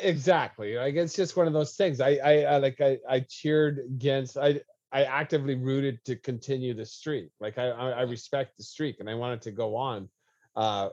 [0.00, 2.00] exactly, like it's just one of those things.
[2.00, 4.36] I I, I like I I cheered against.
[4.36, 4.60] I
[4.92, 7.30] I actively rooted to continue the streak.
[7.40, 10.08] Like I I, I respect the streak, and I want it to go on
[10.54, 10.90] uh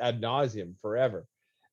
[0.00, 1.26] ad nauseum forever.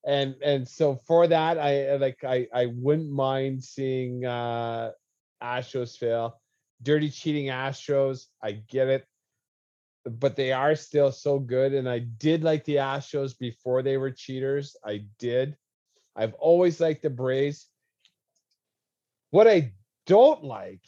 [0.04, 4.92] And and so for that, I like I I wouldn't mind seeing uh
[5.42, 6.40] Astros fail.
[6.82, 9.06] Dirty cheating Astros, I get it.
[10.04, 11.74] But they are still so good.
[11.74, 14.76] And I did like the Astros before they were cheaters.
[14.84, 15.56] I did.
[16.16, 17.68] I've always liked the Braves.
[19.30, 19.72] What I
[20.06, 20.82] don't like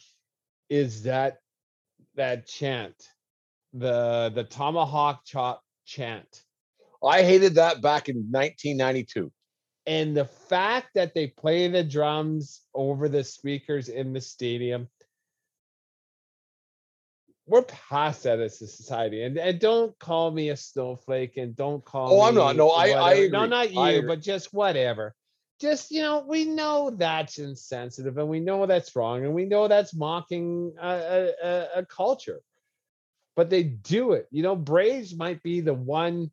[0.69, 1.37] is that
[2.15, 2.95] that chant,
[3.73, 6.43] the the tomahawk chop chant.
[7.03, 9.31] I hated that back in 1992.
[9.87, 14.87] And the fact that they play the drums over the speakers in the stadium,
[17.47, 19.23] we're past that as a society.
[19.23, 22.55] And, and don't call me a snowflake and don't call Oh, I'm not.
[22.55, 23.29] No, I- I whatever.
[23.29, 25.13] No, not you, but just whatever.
[25.61, 29.67] Just, you know, we know that's insensitive and we know that's wrong and we know
[29.67, 32.41] that's mocking a, a, a, a culture.
[33.35, 34.27] But they do it.
[34.31, 36.31] You know, Braves might be the one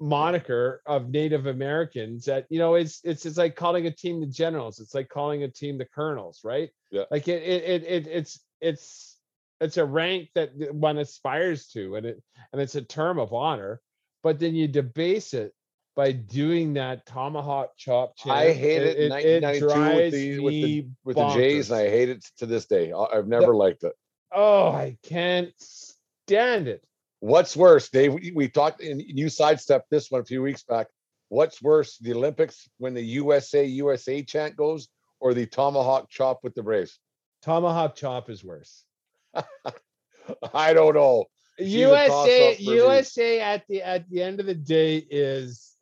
[0.00, 4.26] moniker of Native Americans that you know it's it's it's like calling a team the
[4.26, 4.80] generals.
[4.80, 6.70] It's like calling a team the colonels, right?
[6.90, 7.04] Yeah.
[7.10, 9.16] Like it it it, it it's it's
[9.60, 12.22] it's a rank that one aspires to, and it
[12.52, 13.80] and it's a term of honor.
[14.22, 15.52] But then you debase it
[15.94, 18.16] by doing that tomahawk chop.
[18.16, 18.36] Chant.
[18.36, 21.80] I hate it, in 1992 with drives the with the with the Jays, and.
[21.80, 22.92] I hate it to this day.
[22.92, 23.92] I've never liked it.
[24.32, 26.82] oh, I can't stand it.
[27.24, 28.12] What's worse, Dave?
[28.12, 30.88] We, we talked and you sidestepped this one a few weeks back.
[31.30, 34.88] What's worse, the Olympics when the USA USA chant goes,
[35.20, 36.98] or the tomahawk chop with the Braves?
[37.40, 38.84] Tomahawk chop is worse.
[40.52, 41.24] I don't know.
[41.58, 42.74] She's a USA me.
[42.74, 45.72] USA at the at the end of the day is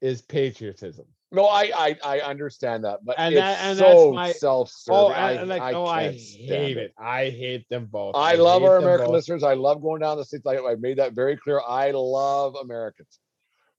[0.00, 1.06] is patriotism.
[1.34, 4.98] No, I I, I understand that, but And it's that- and that's so my- self-serving.
[5.00, 6.94] Oh, I, like I oh, I hate it.
[6.98, 8.14] I hate them both.
[8.16, 9.14] I love our American both.
[9.14, 9.42] listeners.
[9.42, 10.46] I love going down the states.
[10.46, 11.60] I, I made that very clear.
[11.66, 13.18] I love Americans.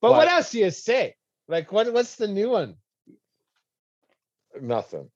[0.02, 1.16] But what else do you say?
[1.48, 2.76] Like what what's the new one?
[4.62, 5.10] Nothing.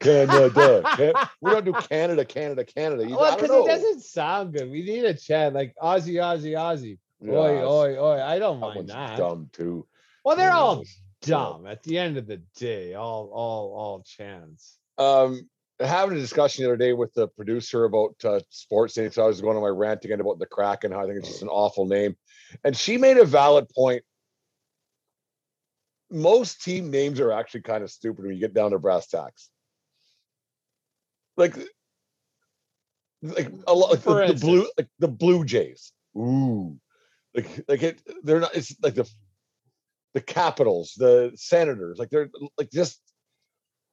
[0.00, 0.82] Canada.
[0.96, 3.06] Can- we don't do Canada, Canada, Canada.
[3.08, 4.70] You, Well, because it doesn't sound good.
[4.70, 6.98] We need a chant like Aussie, Aussie, Aussie.
[7.20, 8.22] Yeah, oi, oi, oi.
[8.22, 9.16] I don't mind that.
[9.18, 9.86] dumb too.
[10.24, 10.84] Well, they're all
[11.22, 12.94] dumb at the end of the day.
[12.94, 14.78] All all all chants.
[14.98, 15.48] Um,
[15.80, 19.14] having a discussion the other day with the producer about uh, sports things.
[19.14, 20.92] So I was going on my rant again about the Kraken.
[20.92, 22.16] How I think it's just an awful name,
[22.64, 24.02] and she made a valid point.
[26.10, 29.50] Most team names are actually kind of stupid when you get down to brass tacks.
[31.36, 31.54] Like,
[33.22, 35.92] like a lot like the, the blue, like the Blue Jays.
[36.16, 36.78] Ooh,
[37.34, 38.00] like like it.
[38.22, 38.56] They're not.
[38.56, 39.08] It's like the
[40.14, 41.98] the Capitals, the Senators.
[41.98, 43.00] Like they're like just.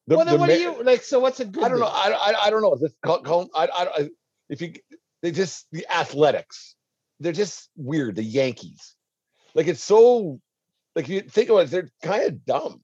[0.08, 1.04] The, well, then the what do ma- you like?
[1.04, 1.64] So what's a good?
[1.64, 1.88] I don't know.
[1.88, 2.78] I, I, I don't know.
[2.80, 4.10] Just call, call, I, I, I,
[4.50, 4.74] if you,
[5.24, 6.76] they just the athletics,
[7.20, 8.16] they're just weird.
[8.16, 8.96] The Yankees,
[9.56, 10.40] like it's so,
[10.96, 12.82] like you think about it, they're kind of dumb.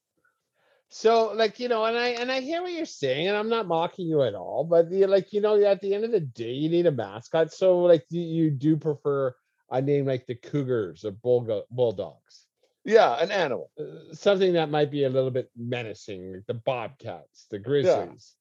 [0.94, 3.66] So, like you know, and I and I hear what you're saying, and I'm not
[3.66, 4.66] mocking you at all.
[4.66, 7.54] But you like you know, at the end of the day, you need a mascot.
[7.54, 9.34] So, like, you, you do prefer
[9.70, 12.46] a name like the Cougars or Bull Bulldogs,
[12.84, 13.70] Yeah, an animal.
[13.80, 18.34] Uh, something that might be a little bit menacing, like the Bobcats, the Grizzlies,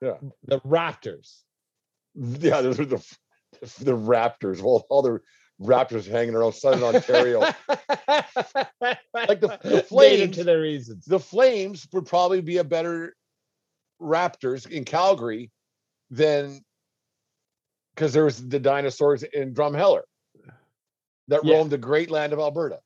[0.00, 0.18] Yeah.
[0.44, 1.42] the Raptors.
[2.14, 2.96] Yeah, those are the
[3.60, 4.60] the Raptors.
[4.60, 5.20] Well, all the
[5.60, 7.40] Raptors hanging around Southern Ontario.
[7.40, 7.54] like
[9.40, 11.04] the- the Flames to their reasons.
[11.04, 13.14] the Flames would probably be a better
[14.00, 15.50] Raptors in Calgary
[16.10, 16.64] than
[17.94, 20.02] because there was the dinosaurs in Drumheller
[21.28, 21.56] that Yeah.
[21.56, 22.78] roamed the great land of Alberta,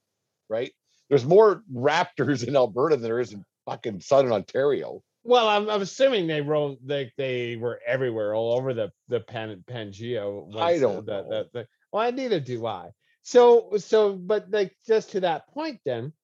[0.48, 0.72] right?
[1.12, 5.02] There's more raptors in Alberta than there is in fucking southern Ontario.
[5.24, 9.62] Well, I'm, I'm assuming they rolled like they were everywhere, all over the the Pan,
[9.70, 10.24] Pangea.
[10.46, 11.28] once, uh, don't that, know.
[11.28, 12.92] that, that- Well, neither do I.
[13.24, 16.14] So so, but like just to that point, then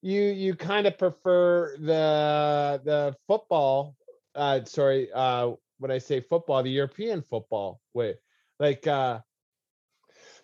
[0.00, 3.96] you you kind of prefer the the football.
[4.34, 8.14] Uh, sorry, uh, when I say football, the European football way,
[8.58, 9.20] like uh,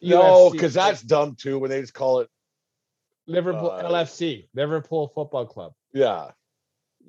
[0.02, 2.28] No, because that's dumb too when they just call it,
[3.28, 5.72] Liverpool uh, LFC, Liverpool Football Club.
[5.94, 6.30] yeah.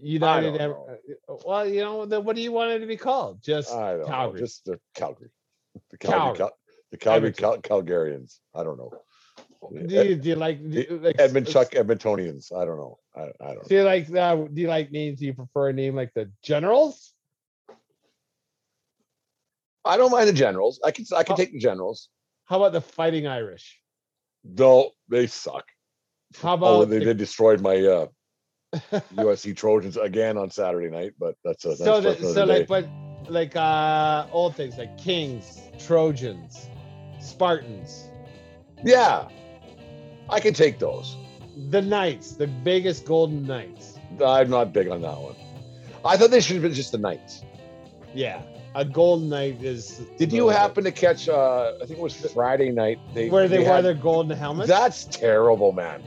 [0.01, 0.61] United.
[0.61, 0.74] uh,
[1.45, 3.41] Well, you know, then what do you want it to be called?
[3.43, 4.07] Just Calgary.
[4.07, 4.34] know.
[4.38, 5.30] Just the Calgary.
[5.91, 6.38] The Calgary, Calgary.
[6.38, 6.57] Cal-
[6.91, 8.39] the Calgary Cal- Calgarians.
[8.55, 8.91] I don't know.
[9.76, 12.53] do you, do you like, do you, like Edmund Chuck Edmontonians.
[12.55, 12.97] I don't know.
[13.13, 13.67] I, I don't.
[13.67, 15.20] Do you like uh, do you like names?
[15.20, 17.13] Do you prefer a name like the Generals?
[19.84, 20.80] I don't mind the generals.
[20.86, 21.38] I can I can Oh.
[21.38, 22.09] take the generals.
[22.45, 23.80] How about the Fighting Irish?
[24.45, 25.65] No, they suck.
[26.41, 28.07] How Oh, about they, the- they destroyed my uh,
[29.15, 32.59] USC Trojans again on Saturday night, but that's a that's so the, so day.
[32.59, 32.88] like but
[33.27, 36.69] like uh old things like Kings, Trojans,
[37.19, 38.05] Spartans,
[38.84, 39.27] yeah,
[40.30, 41.17] I can take those.
[41.69, 43.97] the Knights, the biggest Golden Knights.
[44.23, 45.36] I'm not big on that one.
[46.05, 47.43] I thought they should have been just the Knights.
[48.13, 48.41] Yeah,
[48.75, 49.97] a Golden Knight is.
[50.19, 51.27] Did you happen to catch?
[51.27, 52.99] uh I think it was Friday night.
[53.15, 54.69] They where they, wear had- their golden helmets?
[54.69, 56.03] That's terrible, man.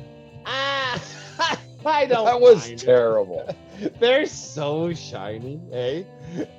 [0.46, 1.02] Ah,
[1.86, 2.24] I don't.
[2.24, 3.48] That was terrible.
[4.00, 6.02] They're so shiny, eh?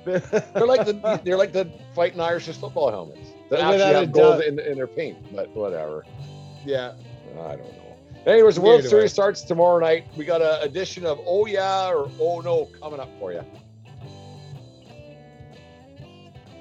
[0.04, 4.42] They're like the they're like the fighting Irish football helmets that Without actually have gold
[4.42, 5.16] in, in their paint.
[5.34, 6.04] But whatever.
[6.64, 6.92] yeah.
[7.40, 7.96] I don't know.
[8.26, 9.14] Anyways, the World Neither Series way.
[9.14, 10.06] starts tomorrow night.
[10.16, 13.42] We got an edition of Oh Yeah or Oh No coming up for you.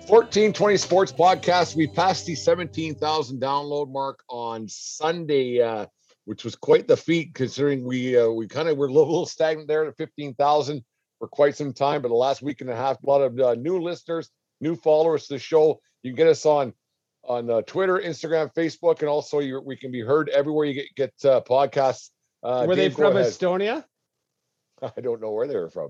[0.08, 1.76] 1420 Sports Podcast.
[1.76, 5.86] We passed the 17,000 download mark on Sunday, uh,
[6.26, 9.68] which was quite the feat considering we uh, we kind of were a little, stagnant
[9.68, 10.84] there at 15,000
[11.20, 12.02] for quite some time.
[12.02, 14.30] But the last week and a half, a lot of uh, new listeners,
[14.62, 15.80] new followers to the show.
[16.04, 16.74] You can get us on
[17.26, 20.96] on uh, Twitter, Instagram, Facebook, and also you, we can be heard everywhere you get
[20.96, 22.10] get uh, podcasts.
[22.42, 23.14] Uh, Were Dave, they from.
[23.14, 23.86] Estonia?
[24.82, 25.90] I don't know where they were from.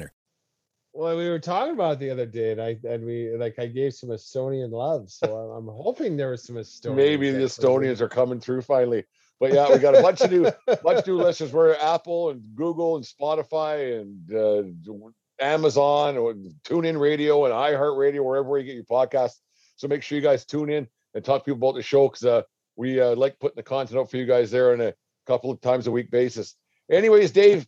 [0.93, 3.67] Well, we were talking about it the other day, and I and we like I
[3.67, 6.95] gave some Estonian love, so I'm, I'm hoping there was some Estonian.
[6.95, 9.05] Maybe the Estonians are coming through finally.
[9.39, 10.43] But yeah, we got a bunch of new
[10.83, 11.53] bunch of new listeners.
[11.53, 18.57] We're Apple and Google and Spotify and uh, Amazon or TuneIn Radio and iHeartRadio, wherever
[18.57, 19.39] you get your podcasts.
[19.77, 22.23] So make sure you guys tune in and talk to people about the show because
[22.23, 22.41] uh,
[22.75, 24.93] we uh, like putting the content out for you guys there on a
[25.25, 26.55] couple of times a week basis.
[26.91, 27.65] Anyways, Dave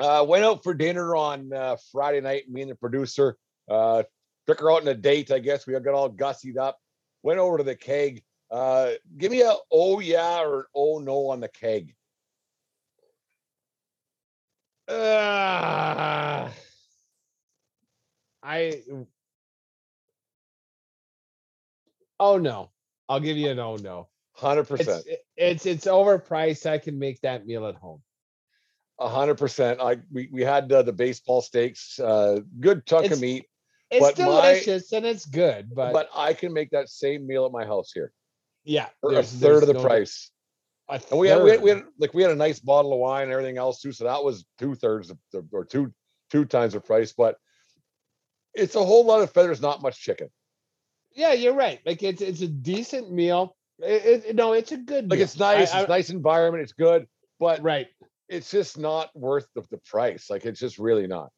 [0.00, 2.50] uh, went out for dinner on uh, Friday night.
[2.50, 3.36] Me and the producer
[3.68, 4.02] uh,
[4.46, 5.30] took her out on a date.
[5.30, 6.78] I guess we got all gussied up.
[7.22, 8.22] Went over to the keg.
[8.50, 11.94] Uh, give me a oh yeah or an oh no on the keg.
[14.88, 16.50] Ah.
[18.42, 18.82] I.
[22.18, 22.70] Oh no!
[23.08, 24.08] I'll give you an oh no.
[24.32, 25.04] Hundred It's percent.
[25.36, 26.66] it's it's overpriced.
[26.66, 28.02] I can make that meal at home.
[29.00, 29.80] A hundred percent.
[29.80, 33.46] I we, we had uh, the baseball steaks, uh, good chunk It's- of meat,
[33.90, 37.44] It's But my- delicious and it's good, but, but I can make that same meal
[37.46, 38.12] at my house here
[38.64, 40.30] yeah, for a third of the no- price.
[40.88, 43.24] And we had, we had we had like we had a nice bottle of wine
[43.24, 45.12] and everything else too, so that was two thirds
[45.52, 45.92] or two
[46.30, 47.12] two times the price.
[47.12, 47.36] But
[48.54, 50.28] it's a whole lot of feathers, not much chicken.
[51.12, 51.78] Yeah, you're right.
[51.86, 53.56] Like it's it's a decent meal.
[53.78, 55.08] It, it- no, it's a good.
[55.08, 55.24] Like meal.
[55.24, 57.06] it's nice, I- it's nice environment, it's good,
[57.38, 57.86] but right.
[58.30, 60.30] It's just not worth the, the price.
[60.30, 61.30] Like it's just really not.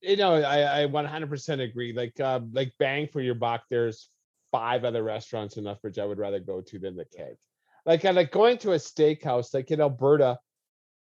[0.00, 1.92] You know, I I 100% agree.
[1.92, 3.62] Like uh, like bang for your buck.
[3.70, 4.08] There's
[4.50, 7.36] five other restaurants in Lethbridge I would rather go to than the keg.
[7.84, 9.52] Like I like going to a steakhouse.
[9.52, 10.38] Like in Alberta,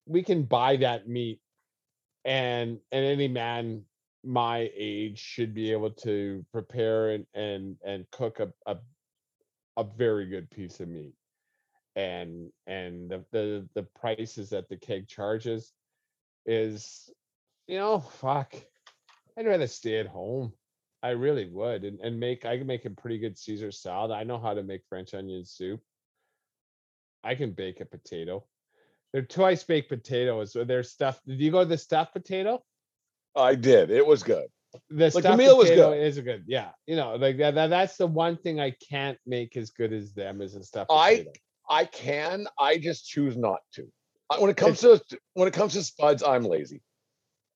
[0.05, 1.41] we can buy that meat,
[2.23, 3.84] and and any man
[4.23, 8.78] my age should be able to prepare and and and cook a a,
[9.75, 11.13] a very good piece of meat
[11.98, 15.74] and and the, the the prices that the keg charges
[16.45, 17.10] is
[17.68, 18.54] you know fuck
[19.38, 20.54] i'd rather stay at home
[21.02, 24.24] i really would and, and make i can make a pretty good caesar salad i
[24.24, 25.82] know how to make french onion soup
[27.24, 28.45] i can bake a potato
[29.12, 32.64] they're twice baked potatoes so they're stuffed did you go to the stuffed potato
[33.36, 33.91] I did.
[33.91, 34.48] It was good.
[34.89, 35.98] the the stuffed meal was good.
[36.00, 39.56] is good yeah you know like that, that that's the one thing i can't make
[39.56, 41.32] as good as them is a stuffed I potato.
[41.70, 42.47] I can.
[42.59, 43.88] I just choose not to.
[44.39, 45.01] When it comes to
[45.34, 46.82] when it comes to spuds, I'm lazy.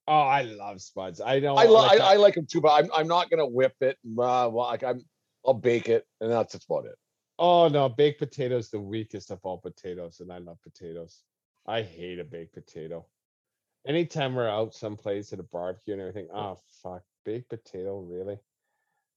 [0.07, 2.71] oh i love spuds i don't I, li- like, I, I like them too, but
[2.71, 3.97] I'm I'm not gonna whip it.
[4.05, 5.03] Uh, well, like I'm
[5.45, 6.95] I'll bake it, and that's about it.
[7.37, 11.21] Oh no, baked potatoes the weakest of all potatoes, and I love potatoes.
[11.67, 13.05] I hate a baked potato.
[13.87, 18.39] Anytime we're out someplace at a barbecue and everything, oh fuck, baked potato, really?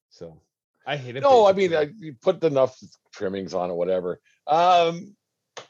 [0.09, 0.40] So
[0.87, 1.22] I hate it.
[1.22, 2.78] No, I mean I, you put enough
[3.12, 4.20] trimmings on it, whatever.
[4.47, 5.16] Um,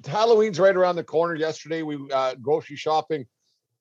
[0.06, 1.34] Halloween's right around the corner.
[1.34, 3.26] Yesterday we uh, grocery shopping,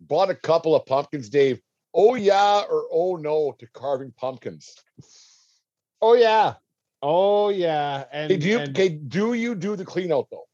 [0.01, 1.29] bought a couple of pumpkins.
[1.29, 1.61] Dave,
[1.93, 4.75] oh yeah or oh no to carving pumpkins.
[6.01, 6.55] oh yeah,
[7.01, 10.45] oh yeah, and, Hey, do you and okay, do you do the clean out though?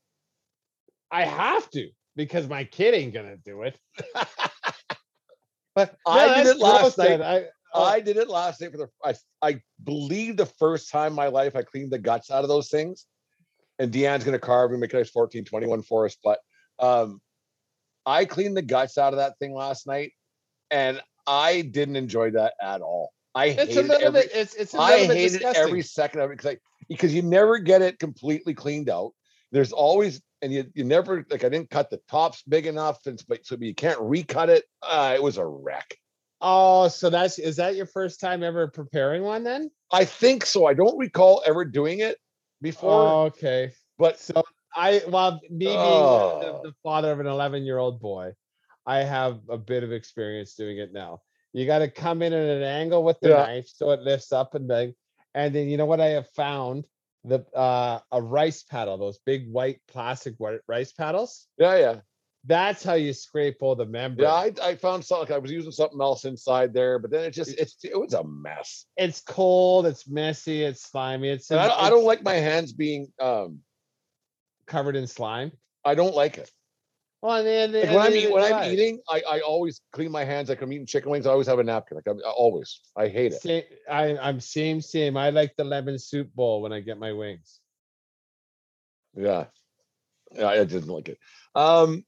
[1.12, 3.78] I have to because my kid ain't gonna do it.
[5.76, 7.22] But No, I did it last night.
[7.22, 11.16] I, I did it last night for the I I believe the first time in
[11.16, 13.06] my life I cleaned the guts out of those things.
[13.78, 16.18] And Deanne's gonna carve and make a nice 1421 for us.
[16.24, 16.40] But
[16.80, 17.22] um
[18.06, 20.14] I cleaned the guts out of that thing last night
[20.72, 23.12] and I didn't enjoy that at all.
[23.36, 24.32] I it's a hated little every, bit.
[24.34, 25.64] It's it's a I hated disgusting.
[25.64, 26.58] every second of it because I
[26.88, 29.12] because you never get it completely cleaned out.
[29.52, 33.24] There's always and you you never like I didn't cut the tops big enough and
[33.28, 34.66] but so you can't recut it.
[34.82, 35.96] Uh, it was a wreck.
[36.42, 39.70] Oh, so that's is that your first time ever preparing one then?
[39.92, 40.66] I think so.
[40.66, 42.18] I don't recall ever doing it
[42.62, 43.72] before, Oh, okay.
[43.98, 44.44] but So
[44.76, 46.40] I, well, me being Oh.
[46.40, 48.32] the, the father of an 11 year old boy,
[48.86, 51.22] I have a bit of experience doing it now.
[51.54, 53.42] You got to come in at an angle with the Yeah.
[53.42, 54.96] knife so it lifts up and then,
[55.34, 56.86] and then you know what I have found
[57.26, 60.36] the uh a rice paddle, those big white plastic
[60.68, 61.48] rice paddles.
[61.58, 61.96] yeah, yeah,
[62.46, 64.28] That's how you scrape all the membrane.
[64.28, 64.34] yeah.
[64.34, 65.34] I, I found something.
[65.34, 68.24] I was using something else inside there, but then it just it's it was a
[68.24, 68.86] mess.
[68.96, 73.12] it's cold, it's messy, it's slimy, it's, And I, I don't like my hands being
[73.20, 73.60] um.
[74.68, 75.52] covered in slime.
[75.84, 76.50] I don't like it.
[77.22, 80.10] Well, and then, Like and when I'm eat, when I'm eating, I, I always clean
[80.10, 80.48] my hands.
[80.48, 81.28] Like I'm eating chicken wings.
[81.28, 81.98] I always have a napkin.
[81.98, 82.80] Like I'm always.
[82.96, 83.42] I hate it.
[83.42, 85.18] Same, I, I'm same, same.
[85.18, 87.60] I like the lemon soup bowl when I get my wings.
[89.16, 89.46] Yeah.
[90.32, 91.18] Yeah, I didn't like it.
[91.56, 92.06] Um,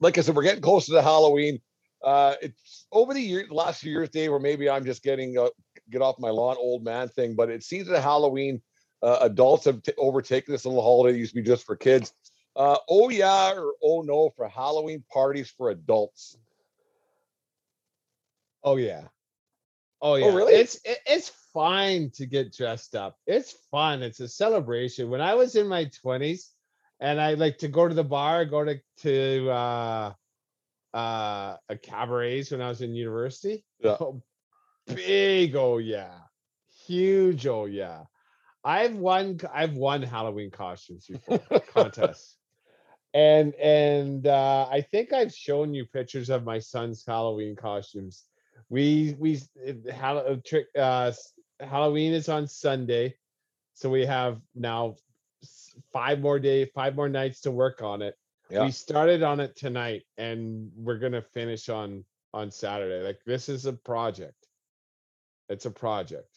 [0.00, 1.60] like I said, we're getting closer to Halloween.
[2.04, 5.48] Uh, it's over the year, last few years, Dave, or maybe I'm just getting uh,
[5.90, 7.34] get off my lawn, old man thing.
[7.34, 8.62] But it seems that Halloween,
[9.02, 11.16] uh, adults have t- overtaken this little holiday.
[11.16, 12.12] It used to be just for kids.
[12.54, 16.36] Uh, oh yeah, or oh no for Halloween parties for adults.
[18.62, 19.02] Oh yeah.
[20.02, 20.34] Oh yeah.
[20.34, 20.54] really?
[20.54, 23.16] It's it, it's fine to get dressed up.
[23.26, 24.02] It's fun.
[24.02, 25.08] It's a celebration.
[25.08, 26.50] When I was in my 20s
[27.00, 30.12] and I like to go to the bar, go to to uh
[30.94, 33.64] uh a cabarets when I was in university.
[33.80, 33.96] Yeah.
[34.00, 34.22] Oh,
[34.94, 36.14] big oh yeah.
[36.86, 38.04] Huge oh yeah.
[38.64, 42.36] I've won I've won Halloween costumes before contests.
[43.14, 48.24] And and uh, I think I've shown you pictures of my son's Halloween costumes.
[48.68, 51.12] We we uh, trick uh,
[51.58, 53.14] Halloween is on Sunday,
[53.72, 54.96] so we have now
[55.92, 58.14] five more days, five more nights to work on it.
[58.50, 58.64] Yeah.
[58.64, 63.04] We started on it tonight, and we're gonna finish on on Saturday.
[63.04, 64.46] Like this is a project.
[65.48, 66.28] It's a project.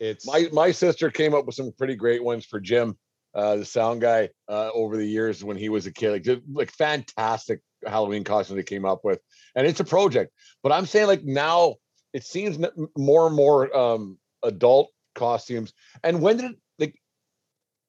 [0.00, 2.96] It's My my sister came up with some pretty great ones for Jim,
[3.34, 6.26] uh, the sound guy, uh, over the years when he was a kid.
[6.26, 9.20] Like, like fantastic Halloween costumes they came up with,
[9.54, 10.32] and it's a project.
[10.62, 11.76] But I'm saying like now
[12.12, 12.58] it seems
[12.96, 15.72] more and more um, adult costumes.
[16.02, 16.52] And when did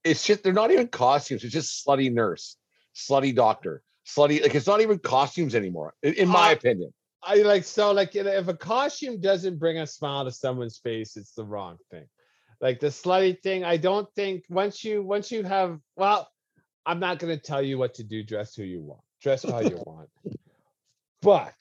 [0.04, 1.44] it's just they're not even costumes.
[1.44, 2.58] It's just slutty nurse,
[2.96, 5.94] slutty doctor, slutty like it's not even costumes anymore.
[6.04, 6.94] In, in my Uh, opinion.
[7.22, 11.34] I like so like if a costume doesn't bring a smile to someone's face, it's
[11.34, 12.06] the wrong thing.
[12.62, 16.30] Like the slutty thing, I don't think once you once you have well,
[16.86, 19.78] I'm not gonna tell you what to do, dress who you want, dress how you
[19.86, 20.10] want.
[21.22, 21.54] But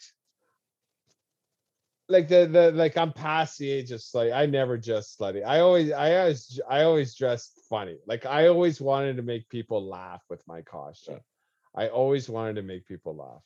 [2.09, 4.32] like the the like I'm past the age of slutty.
[4.32, 5.44] I never just slutty.
[5.44, 7.98] I always I always I always dressed funny.
[8.06, 11.20] Like I always wanted to make people laugh with my costume.
[11.74, 13.42] I always wanted to make people laugh.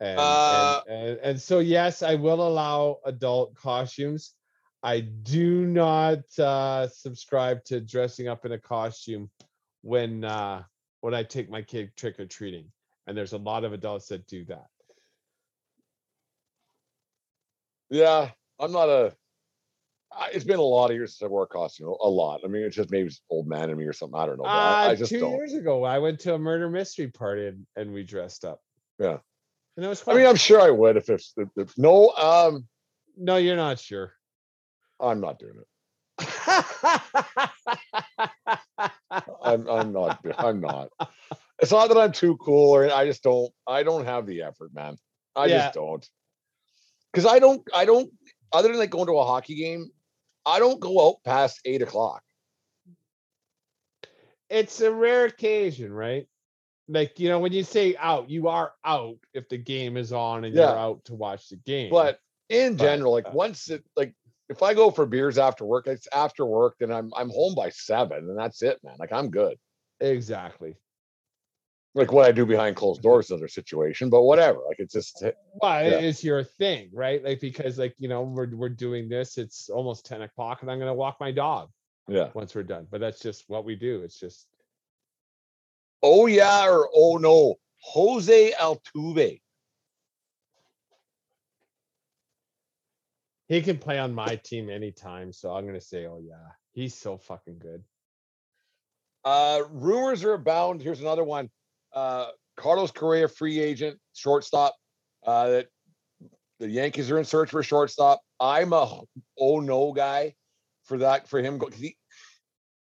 [0.00, 4.34] And, Uh, and, and and so yes, I will allow adult costumes.
[4.82, 9.30] I do not uh subscribe to dressing up in a costume
[9.82, 10.62] when uh
[11.02, 12.72] when I take my kid trick or treating.
[13.06, 14.66] And there's a lot of adults that do that.
[17.92, 19.14] Yeah, I'm not a.
[20.10, 21.88] I- It's been a lot of years since I wore a costume.
[21.88, 22.40] A lot.
[22.42, 24.18] I mean, it's just maybe it's old man in me or something.
[24.18, 24.44] I don't know.
[24.44, 25.32] but I, I Uh, just two don't.
[25.34, 28.60] years ago, I went to a murder mystery party and, and we dressed up.
[28.98, 29.18] Yeah.
[29.76, 32.08] And it was I mean, I'm sure I would if it's if, if- no.
[32.10, 32.66] Um,
[33.16, 34.12] no, you're not sure.
[34.98, 35.66] I'm not doing it.
[39.42, 40.18] I'm I'm not.
[40.38, 40.88] I'm not.
[41.58, 43.52] It's not that I'm too cool or I just don't.
[43.66, 44.96] I don't have the effort, man.
[45.36, 45.58] I Yeah.
[45.58, 46.08] just don't.
[47.12, 47.62] Because I don't.
[47.74, 48.10] I don't.
[48.52, 49.90] Other than like going to a hockey game,
[50.44, 52.22] I don't go out past eight o'clock.
[54.50, 56.26] it's a rare occasion, right?
[56.86, 60.44] Like, you know, when you say out, you are out if the game is on
[60.44, 60.68] and Yeah.
[60.68, 61.88] you're out to watch the game.
[61.90, 64.14] But in But, general, like uh, once it like
[64.50, 67.70] if I go for beers after work, it's after work, then I'm I'm home by
[67.70, 68.96] seven, and that's it, man.
[68.98, 69.58] Like I'm good.
[70.00, 70.76] exactly.
[71.94, 74.60] Like what I do behind closed doors is another situation, but whatever.
[74.66, 75.22] Like it's just
[75.60, 75.98] Well, Yeah.
[75.98, 77.22] it's your thing, right?
[77.22, 80.78] Like because like, you know, we're we're doing this, it's almost 10 o'clock and I'm
[80.78, 81.70] gonna walk my dog
[82.08, 82.30] yeah.
[82.34, 82.86] once we're done.
[82.90, 84.02] But that's just what we do.
[84.02, 84.46] It's just
[86.02, 87.56] Oh yeah, or oh no.
[87.84, 89.40] Jose Altuve.
[93.48, 95.30] he can play on my team anytime.
[95.30, 97.84] So I'm gonna say, oh yeah, he's so fucking good.
[99.24, 100.80] Uh rumors are abound.
[100.80, 101.50] Here's another one.
[101.94, 102.26] Uh
[102.56, 104.74] Carlos Correa, free agent, shortstop.
[105.24, 105.68] Uh that
[106.60, 108.20] the Yankees are in search for a shortstop.
[108.38, 109.00] I'm a
[109.38, 110.34] oh no guy
[110.84, 111.60] for that for him.
[111.74, 111.96] He,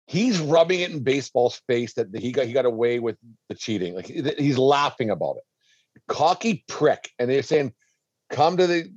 [0.07, 3.17] he's rubbing it in baseball's face that he got he got away with
[3.49, 3.95] the cheating.
[3.95, 5.43] Like he's laughing about it.
[6.07, 7.09] Cocky prick.
[7.17, 7.73] And they're saying,
[8.29, 8.93] come to the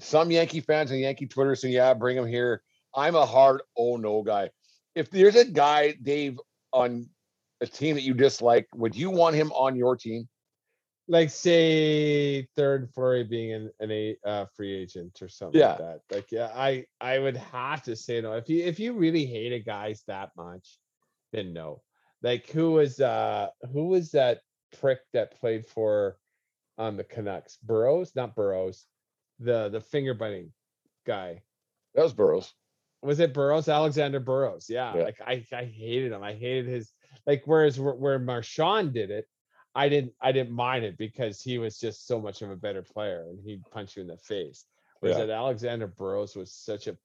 [0.00, 2.62] some Yankee fans and Yankee Twitter saying, yeah, bring him here.
[2.94, 4.50] I'm a hard oh no guy.
[4.94, 6.38] If there's a guy, Dave,
[6.72, 7.08] on
[7.62, 10.28] a team that you dislike, would you want him on your team?
[11.08, 15.70] Like say third Fleury being an, an a uh, free agent or something Yeah.
[15.70, 16.00] like that.
[16.10, 18.34] Like yeah, I I would have to say no.
[18.34, 20.78] If you if you really hate a guys that much,
[21.32, 21.82] then no.
[22.22, 24.40] Like who was uh who was that
[24.80, 26.16] prick that played for
[26.78, 27.56] on the Canucks?
[27.62, 28.86] Burrows, not Burrows.
[29.40, 30.52] The the finger biting
[31.04, 31.42] guy.
[31.94, 32.54] That was Burrows.
[33.02, 33.68] was it Burrows?
[33.68, 34.66] Alexander Burrows.
[34.70, 35.02] Yeah, Yeah.
[35.02, 36.22] like I, I hated him.
[36.22, 36.92] I hated his
[37.26, 37.42] like.
[37.46, 39.26] Whereas where, where Marchand did it,
[39.74, 42.82] I didn't I didn't mind it because he was just so much of a better
[42.82, 44.66] player and he'd punch you in the face.
[45.00, 45.26] Whereas Yeah.
[45.26, 46.96] that Alexander Burrows was such a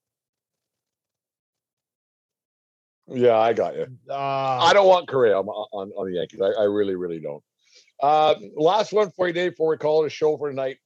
[3.06, 3.86] Yeah, I got you.
[4.10, 6.40] uh, I don't want Correa on, on, on the Yankees.
[6.42, 7.42] I, I really, really don't.
[8.00, 10.76] Uh, last one for you, Dave, before we call it a show for tonight.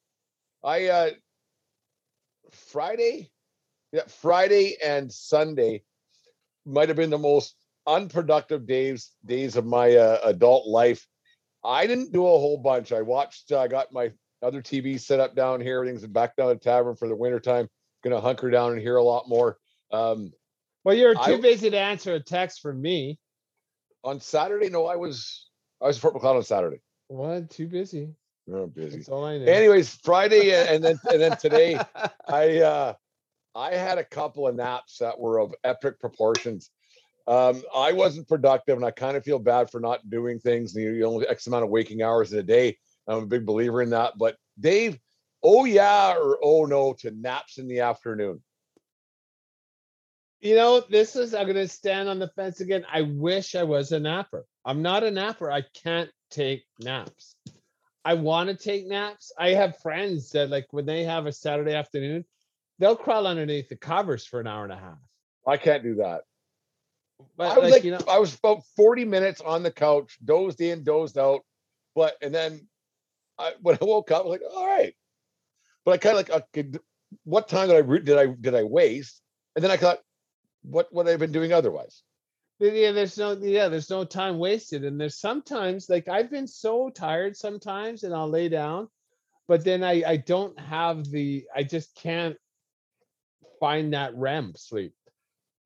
[0.65, 1.11] I uh
[2.51, 3.31] Friday,
[3.93, 5.83] yeah, Friday and Sunday
[6.65, 11.07] might have been the most unproductive days days of my uh, adult life.
[11.65, 12.93] I didn't do a whole bunch.
[12.93, 13.53] I watched.
[13.53, 15.77] I got my other TV set up down here.
[15.79, 17.69] Everything's back down at the tavern for the wintertime.
[18.03, 19.59] Gonna hunker down and hear a lot more.
[19.93, 20.33] Um,
[20.85, 23.19] well, you're I- too busy to answer a text from me.
[24.05, 25.49] on Saturday, no, I was
[25.81, 26.81] I was at Fort Macleod on Saturday.
[27.09, 27.51] What?
[27.51, 28.09] Too busy.
[28.53, 28.97] Oh, busy.
[28.97, 29.45] That's all I know.
[29.45, 31.79] Anyways, Friday and and then and then today,
[32.29, 32.95] I uh
[33.55, 36.71] I had a couple of naps that were of epic proportions.
[37.27, 40.75] Um, I wasn't productive, and I kind of feel bad for not doing things.
[40.75, 42.79] You you only X amount of waking hours in a day.
[43.07, 44.15] I'm a big believer in that.
[44.19, 44.99] But Dave,
[45.43, 48.43] oh yeah or oh no to naps in the afternoon.
[50.41, 52.85] You know, this is I'm gonna stand on the fence again.
[52.93, 54.45] I wish I was a napper.
[54.65, 55.51] I'm not a napper.
[55.51, 57.37] I can't take naps.
[58.05, 59.31] I want to take naps.
[59.39, 62.25] I have friends that like when they have a Saturday afternoon,
[62.81, 64.99] they'll crawl underneath the covers for an hour and a half.
[65.47, 66.23] I can't do that.
[67.37, 70.61] But I was like, you know, I was about 40 minutes on the couch, dozed
[70.61, 71.43] in, dozed out.
[71.95, 72.69] But and then
[73.39, 74.95] I when I woke up, I was like, all right.
[75.85, 76.79] But I kind of like, okay,
[77.25, 79.21] what time did I did I did I waste?
[79.57, 79.99] And then I thought,
[80.63, 82.03] what would I have been doing otherwise?
[82.59, 84.85] yeah, there's no yeah, there's no time wasted.
[84.85, 88.89] And there's sometimes like I've been so tired sometimes and I'll lay down,
[89.49, 92.37] but then I I don't have the I just can't
[93.59, 94.95] find that REM sleep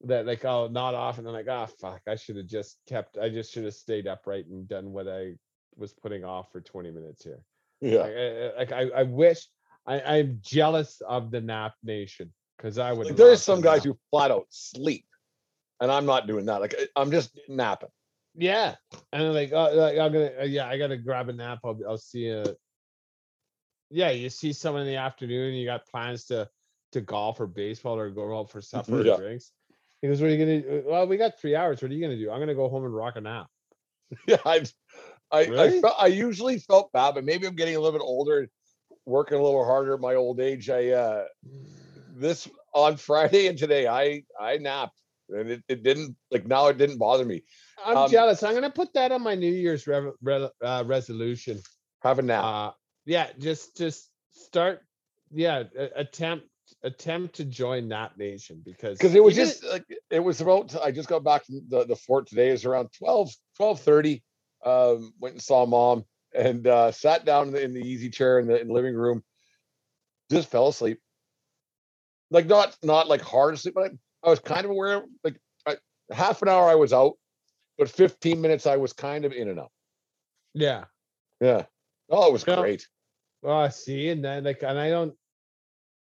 [0.05, 3.17] that like I'll nod off and I'm like, ah fuck, I should have just kept
[3.19, 5.35] I just should have stayed upright and done what I
[5.77, 7.41] was putting off for 20 minutes here.
[7.81, 8.53] Yeah.
[8.59, 9.47] Like, I, I- I, I wish
[9.87, 13.95] I, I'm jealous of the nap nation because I would Like, there's some guys nap.
[13.95, 15.05] who flat out sleep.
[15.81, 16.61] And I'm not doing that.
[16.61, 17.91] Like I- I'm just napping.
[18.39, 18.75] Yeah,
[19.15, 21.61] and I'm like, oh, like, I'm gonna, uh, yeah, I gotta grab a nap.
[21.65, 22.45] I'll, I'll see you.
[23.91, 25.55] Yeah, you see someone in the afternoon.
[25.55, 26.49] You got plans to
[26.93, 29.15] to golf or baseball or go out for supper Yeah.
[29.15, 29.53] or drinks.
[30.03, 30.63] He goes, "What are you gonna?
[30.63, 30.85] do?
[30.87, 31.83] Well, we got three hours.
[31.83, 32.31] What are you gonna do?
[32.31, 33.47] I'm gonna go home and rock a nap."
[34.27, 34.65] Yeah, I
[35.33, 35.81] I I, Really?
[35.81, 38.49] felt, I usually felt bad, but maybe I'm getting a little bit older,
[39.05, 40.71] working a little harder at my old age.
[40.71, 41.25] I uh
[42.17, 45.01] this on Friday and today I I napped
[45.31, 47.43] and it, it didn't like now it didn't bother me.
[47.85, 48.43] I'm Um, jealous.
[48.43, 51.61] I'm gonna put that on my New Year's re- re- uh, resolution.
[52.03, 52.45] Have a nap.
[52.45, 52.71] Uh,
[53.07, 54.83] yeah, just just start.
[55.33, 55.65] Yeah,
[55.97, 56.47] attempt
[56.83, 60.91] attempt to join that Nation because because it was just like it was about i
[60.91, 64.23] just got back from the, the fort today it was around 12 12 30
[64.65, 68.39] um went and saw mom and uh sat down in the, in the easy chair
[68.39, 69.23] in the, in the living room
[70.31, 70.99] just fell asleep
[72.31, 75.77] like not not like hard asleep but i, I was kind of aware like I,
[76.11, 77.15] half an hour i was out
[77.79, 79.71] but 15 minutes i was kind of in and out
[80.53, 80.85] yeah.
[81.41, 81.65] yeah
[82.11, 82.57] oh it was Yeah.
[82.57, 82.87] great
[83.43, 85.15] Well, I see, and then like, and I don't.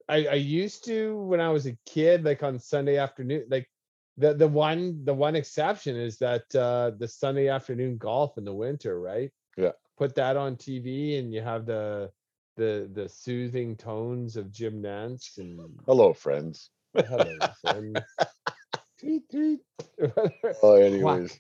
[0.09, 3.69] I I used to when I was a kid, like on Sunday afternoon, like
[4.17, 8.55] the the one the one exception is that uh the Sunday afternoon golf in the
[8.55, 9.31] winter, right?
[9.57, 9.73] Yeah.
[9.97, 12.11] Put that on TV, and you have the
[12.59, 17.33] the the soothing tones of Jim Nantz and hello friends hello
[17.63, 18.01] friends.
[19.01, 19.61] tweet tweet.
[20.63, 21.39] oh anyways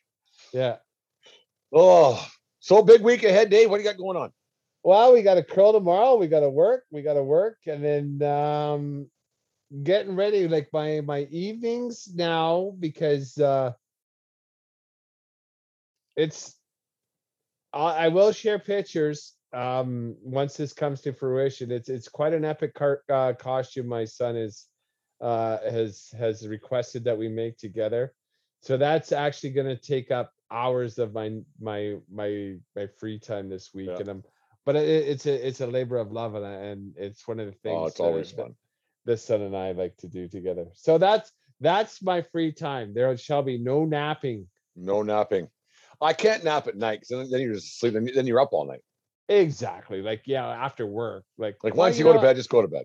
[0.52, 0.76] yeah.
[1.72, 2.24] oh
[2.60, 4.32] so big week ahead dave what do you got going on
[4.88, 6.16] Well, we got to curl tomorrow.
[6.16, 6.84] We got to work.
[6.90, 9.10] We got to work, and then um,
[9.82, 10.48] getting ready.
[10.48, 13.72] Like my my evenings now because uh,
[16.16, 16.56] it's.
[17.74, 21.70] I, I will share pictures um, once this comes to fruition.
[21.70, 23.88] It's it's quite an epic car, uh, costume.
[23.88, 24.68] My son is
[25.20, 28.14] uh, has has requested that we make together.
[28.62, 33.50] So that's actually going to take up hours of my my my my free time
[33.50, 33.98] this week, Yeah.
[33.98, 34.24] and I'm
[34.68, 37.46] but it, it's a it's a labor of love and I, and it's one of
[37.46, 38.54] the oh, things oh it's that- always fun
[39.06, 40.66] this son and I like to do together.
[40.74, 42.92] So that's that's my free time.
[42.92, 44.46] There shall be no napping.
[44.76, 45.48] No napping.
[45.98, 48.10] I can't nap at night because then you're just sleeping.
[48.14, 48.82] Then you're up all night.
[49.30, 50.02] Exactly.
[50.02, 51.24] Like yeah, after work.
[51.38, 52.84] Like Like well, once you go to bed, just go to bed.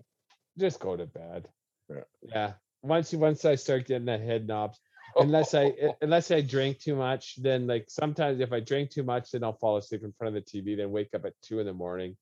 [0.58, 1.46] just go to bed.
[1.90, 2.00] Yeah.
[2.22, 2.52] Yeah.
[2.82, 4.80] Once you once I start getting that head knobs,
[5.16, 5.22] Oh.
[5.22, 9.30] unless I unless I drink too much, then like sometimes if I drink too much,
[9.30, 11.66] then I'll fall asleep in front of the TV, then wake up at two in
[11.66, 12.16] the morning.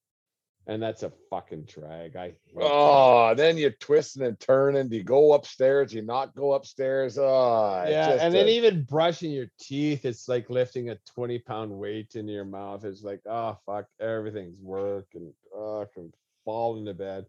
[0.69, 2.14] And that's a fucking drag.
[2.14, 2.62] I hate that.
[2.62, 4.89] Oh, then you're twisting and turning.
[4.89, 5.90] Do you go upstairs?
[5.90, 7.19] Do you not go upstairs?
[7.19, 11.73] Oh, yeah, just and then even brushing your teeth, it's like lifting a 20 pound
[11.73, 12.85] weight into your mouth.
[12.85, 16.12] It's like, oh fuck, everything's work and oh, I can
[16.44, 17.27] fall into bed.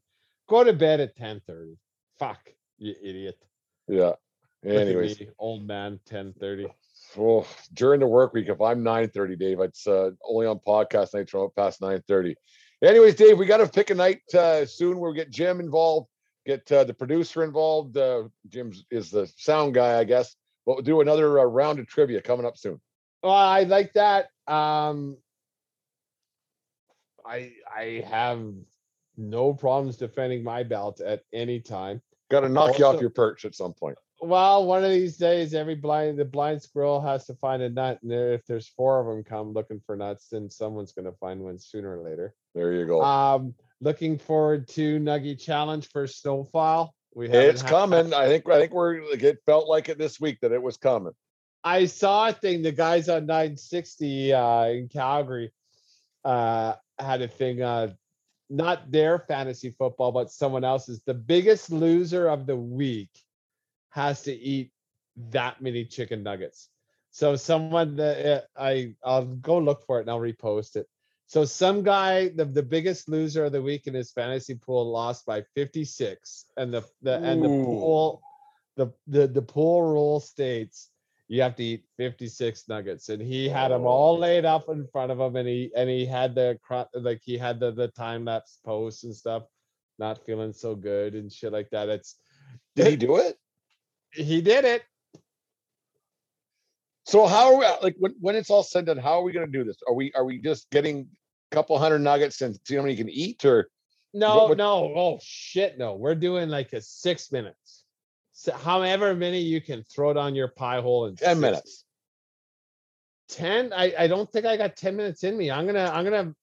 [0.48, 1.76] Go to bed at 10 30.
[2.19, 3.38] Fuck, you idiot.
[3.88, 4.14] yeah.
[4.65, 6.68] Anyways, old man, 10 30.
[7.18, 11.31] oh, during the work week, if I'm 9:30, Dave, it's uh, only on podcast nights
[11.31, 12.35] from past 9:30.
[12.81, 14.99] Anyways, Dave, we got to pick a night uh, soon.
[14.99, 16.07] We'll get Jim involved,
[16.45, 17.98] get uh, the producer involved.
[17.98, 20.35] Uh, Jim is the sound guy, I guess.
[20.65, 22.80] But we'll do another uh, round of trivia coming up soon.
[23.22, 24.27] Well, I like that.
[24.48, 25.18] Um,
[27.26, 28.44] I I have
[29.18, 32.02] no problems defending my belt at any time.
[32.31, 33.98] Got to knock you off your perch at some point.
[34.24, 38.00] Well, one of these days, every blind the blind squirrel has to find a nut,
[38.04, 41.41] and if there's four of them come looking for nuts, then someone's going to find
[41.41, 42.34] one sooner or later.
[42.56, 43.02] There you go.
[43.02, 46.94] Um, looking forward to Nuggy Challenge for Snowfall.
[47.14, 48.14] We it's coming.
[48.14, 48.48] I think.
[48.50, 49.10] I think we're.
[49.10, 51.14] like, It felt like it this week that it was coming.
[51.64, 52.62] I saw a thing.
[52.62, 55.52] The guys on 960 uh, in Calgary
[56.24, 57.62] uh, had a thing.
[57.62, 57.94] Uh,
[58.50, 61.02] not their fantasy football, but someone else's.
[61.06, 63.10] The biggest loser of the week
[63.94, 64.72] has to eat
[65.30, 66.70] that many chicken nuggets.
[67.11, 70.88] So someone that uh, I I'll go look for it and I'll repost it.
[71.28, 75.26] So some guy, the, the biggest loser of the week in his fantasy pool, lost
[75.26, 78.22] by 56, and the the and the pool,
[78.78, 80.90] the the the pool rule states
[81.28, 85.11] you have to eat 56 nuggets, and he had them all laid up in front
[85.11, 86.60] of him, and he and he had the
[86.95, 89.44] like he had the the time lapse posts and stuff,
[89.99, 91.90] not feeling so good and shit like that.
[91.90, 92.15] It's
[92.76, 93.38] Did he do it?
[94.14, 94.84] He did it.
[97.06, 99.31] So how are we like when, when it's all said and done, how are we
[99.34, 99.77] gonna do this?
[99.88, 101.07] Are we are we just getting
[101.52, 103.69] a couple hundred nuggets and see how many you can eat or
[104.14, 105.95] No, what- no, oh shit, no.
[105.95, 107.84] We're doing like a six minutes.
[108.31, 111.84] So however many you can throw down your pie hole in 10 minutes?
[113.30, 116.35] 10 I, I don't think i got 10 minutes in me i'm gonna i'm gonna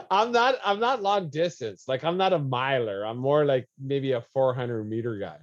[0.10, 4.12] i'm not i'm not long distance like i'm not a miler i'm more like maybe
[4.12, 5.36] a 400 meter guy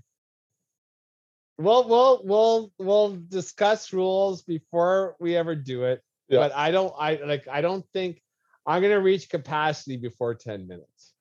[1.57, 6.39] we'll we'll we'll we'll discuss rules before we ever do it Yeah.
[6.39, 8.21] but i don't i like i don't think
[8.65, 11.13] i'm gonna reach capacity before 10 minutes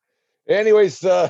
[0.49, 1.29] Anyways, uh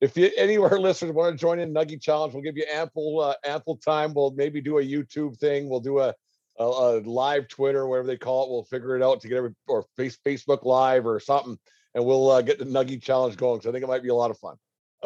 [0.00, 2.64] if you any of our listeners want to join in Nuggy Challenge, we'll give you
[2.72, 4.12] ample uh, ample time.
[4.14, 5.68] We'll maybe do a YouTube thing.
[5.68, 6.14] We'll do a,
[6.58, 8.50] a, a live Twitter, whatever they call it.
[8.50, 11.58] We'll figure it out to get every or face Facebook Live or something,
[11.94, 13.60] and we'll uh, get the Nuggy Challenge going.
[13.60, 14.56] So I think it might be a lot of fun.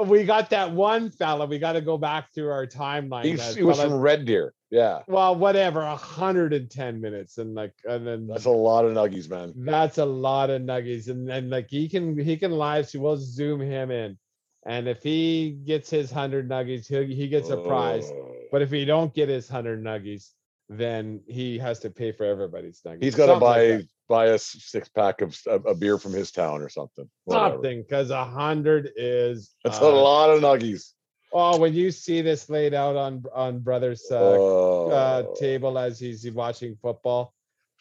[0.05, 3.63] We got that one fella we got to go back through our timeline that he
[3.63, 4.55] was fella- from Red Deer.
[4.71, 9.55] Yeah, well whatever 110 minutes and like and then that's a lot of nuggies, man.
[9.57, 12.89] That's a lot of nuggies, and and like he can he can live.
[12.89, 14.19] So we'll zoom him in,
[14.67, 18.11] and if he gets his hundred nuggies, he he gets a prize.
[18.13, 18.35] Oh.
[18.53, 20.33] But if he don't get his hundred nuggies,
[20.69, 23.05] then he has to pay for everybody's nuggies.
[23.05, 26.63] He's got to buy like buy a six pack of a, beer from his town
[26.63, 27.09] or something.
[27.25, 27.55] Whatever.
[27.55, 30.93] something because a hundred is That's uh, a lot of nuggies.
[31.33, 34.91] Oh, when you see this laid out on on brother's uh, Oh.
[34.91, 37.35] uh, table as he's watching football,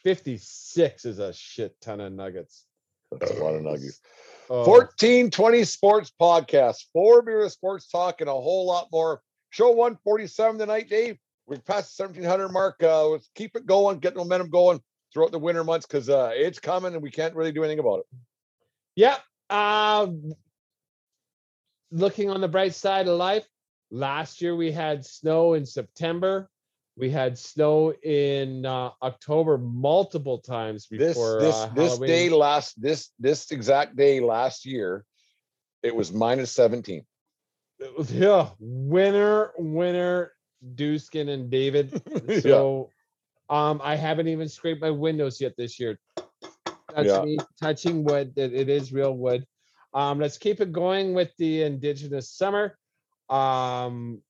[0.04, 2.66] fifty six is a shit ton of nuggets.
[3.12, 4.00] That's a lot of nuggies.
[4.50, 4.60] Oh.
[4.68, 9.22] 1420 Sports Podcast, four beer of sports talk, and a whole lot more.
[9.50, 11.18] Show 147 tonight, Dave.
[11.48, 12.84] We're past the 1700 mark.
[12.84, 14.82] Uh, let's keep it going, get momentum going
[15.18, 18.02] throughout the winter months because uh, it's coming and we can't really do anything about
[18.02, 18.06] it.
[18.98, 19.20] Yep.
[19.50, 20.08] Uh,
[21.90, 23.44] looking on the bright side of life,
[23.90, 26.52] last year we had snow in September.
[26.98, 32.80] We had snow in uh, October multiple times This before this uh, this day last
[32.80, 35.04] this this exact day last year,
[35.82, 37.04] it was minus 17.
[37.80, 40.34] It was- yeah, winner, winner,
[40.76, 42.00] Duskin and David.
[42.28, 42.40] Yeah.
[42.42, 42.90] So
[43.50, 46.00] um I haven't even scraped my windows yet this year.
[46.96, 47.22] That's Yeah.
[47.24, 48.34] me touching wood.
[48.36, 49.46] That it is real wood.
[49.94, 52.78] Um, let's keep it going with the indigenous summer.
[53.30, 54.22] Um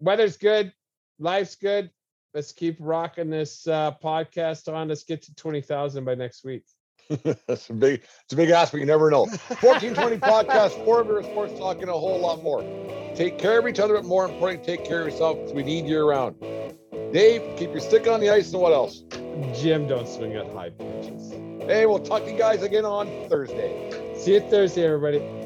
[0.00, 0.72] weather's good,
[1.18, 1.90] life's good.
[2.34, 4.88] Let's keep rocking this uh podcast on.
[4.88, 6.64] Let's get to 20,000 by next week.
[7.46, 9.26] That's a big, it's a big ask, but you never know.
[9.60, 12.62] 1420 podcast, four beer sports talking a whole lot more.
[13.14, 15.86] Take care of each other, but more importantly, take care of yourself because we need
[15.86, 16.34] you around.
[17.12, 19.04] Dave, keep your stick on the ice, and what else?
[19.54, 21.30] Jim, don't swing at high pitches.
[21.60, 24.14] Hey, we'll talk to you guys again on Thursday.
[24.16, 25.45] See you Thursday, everybody.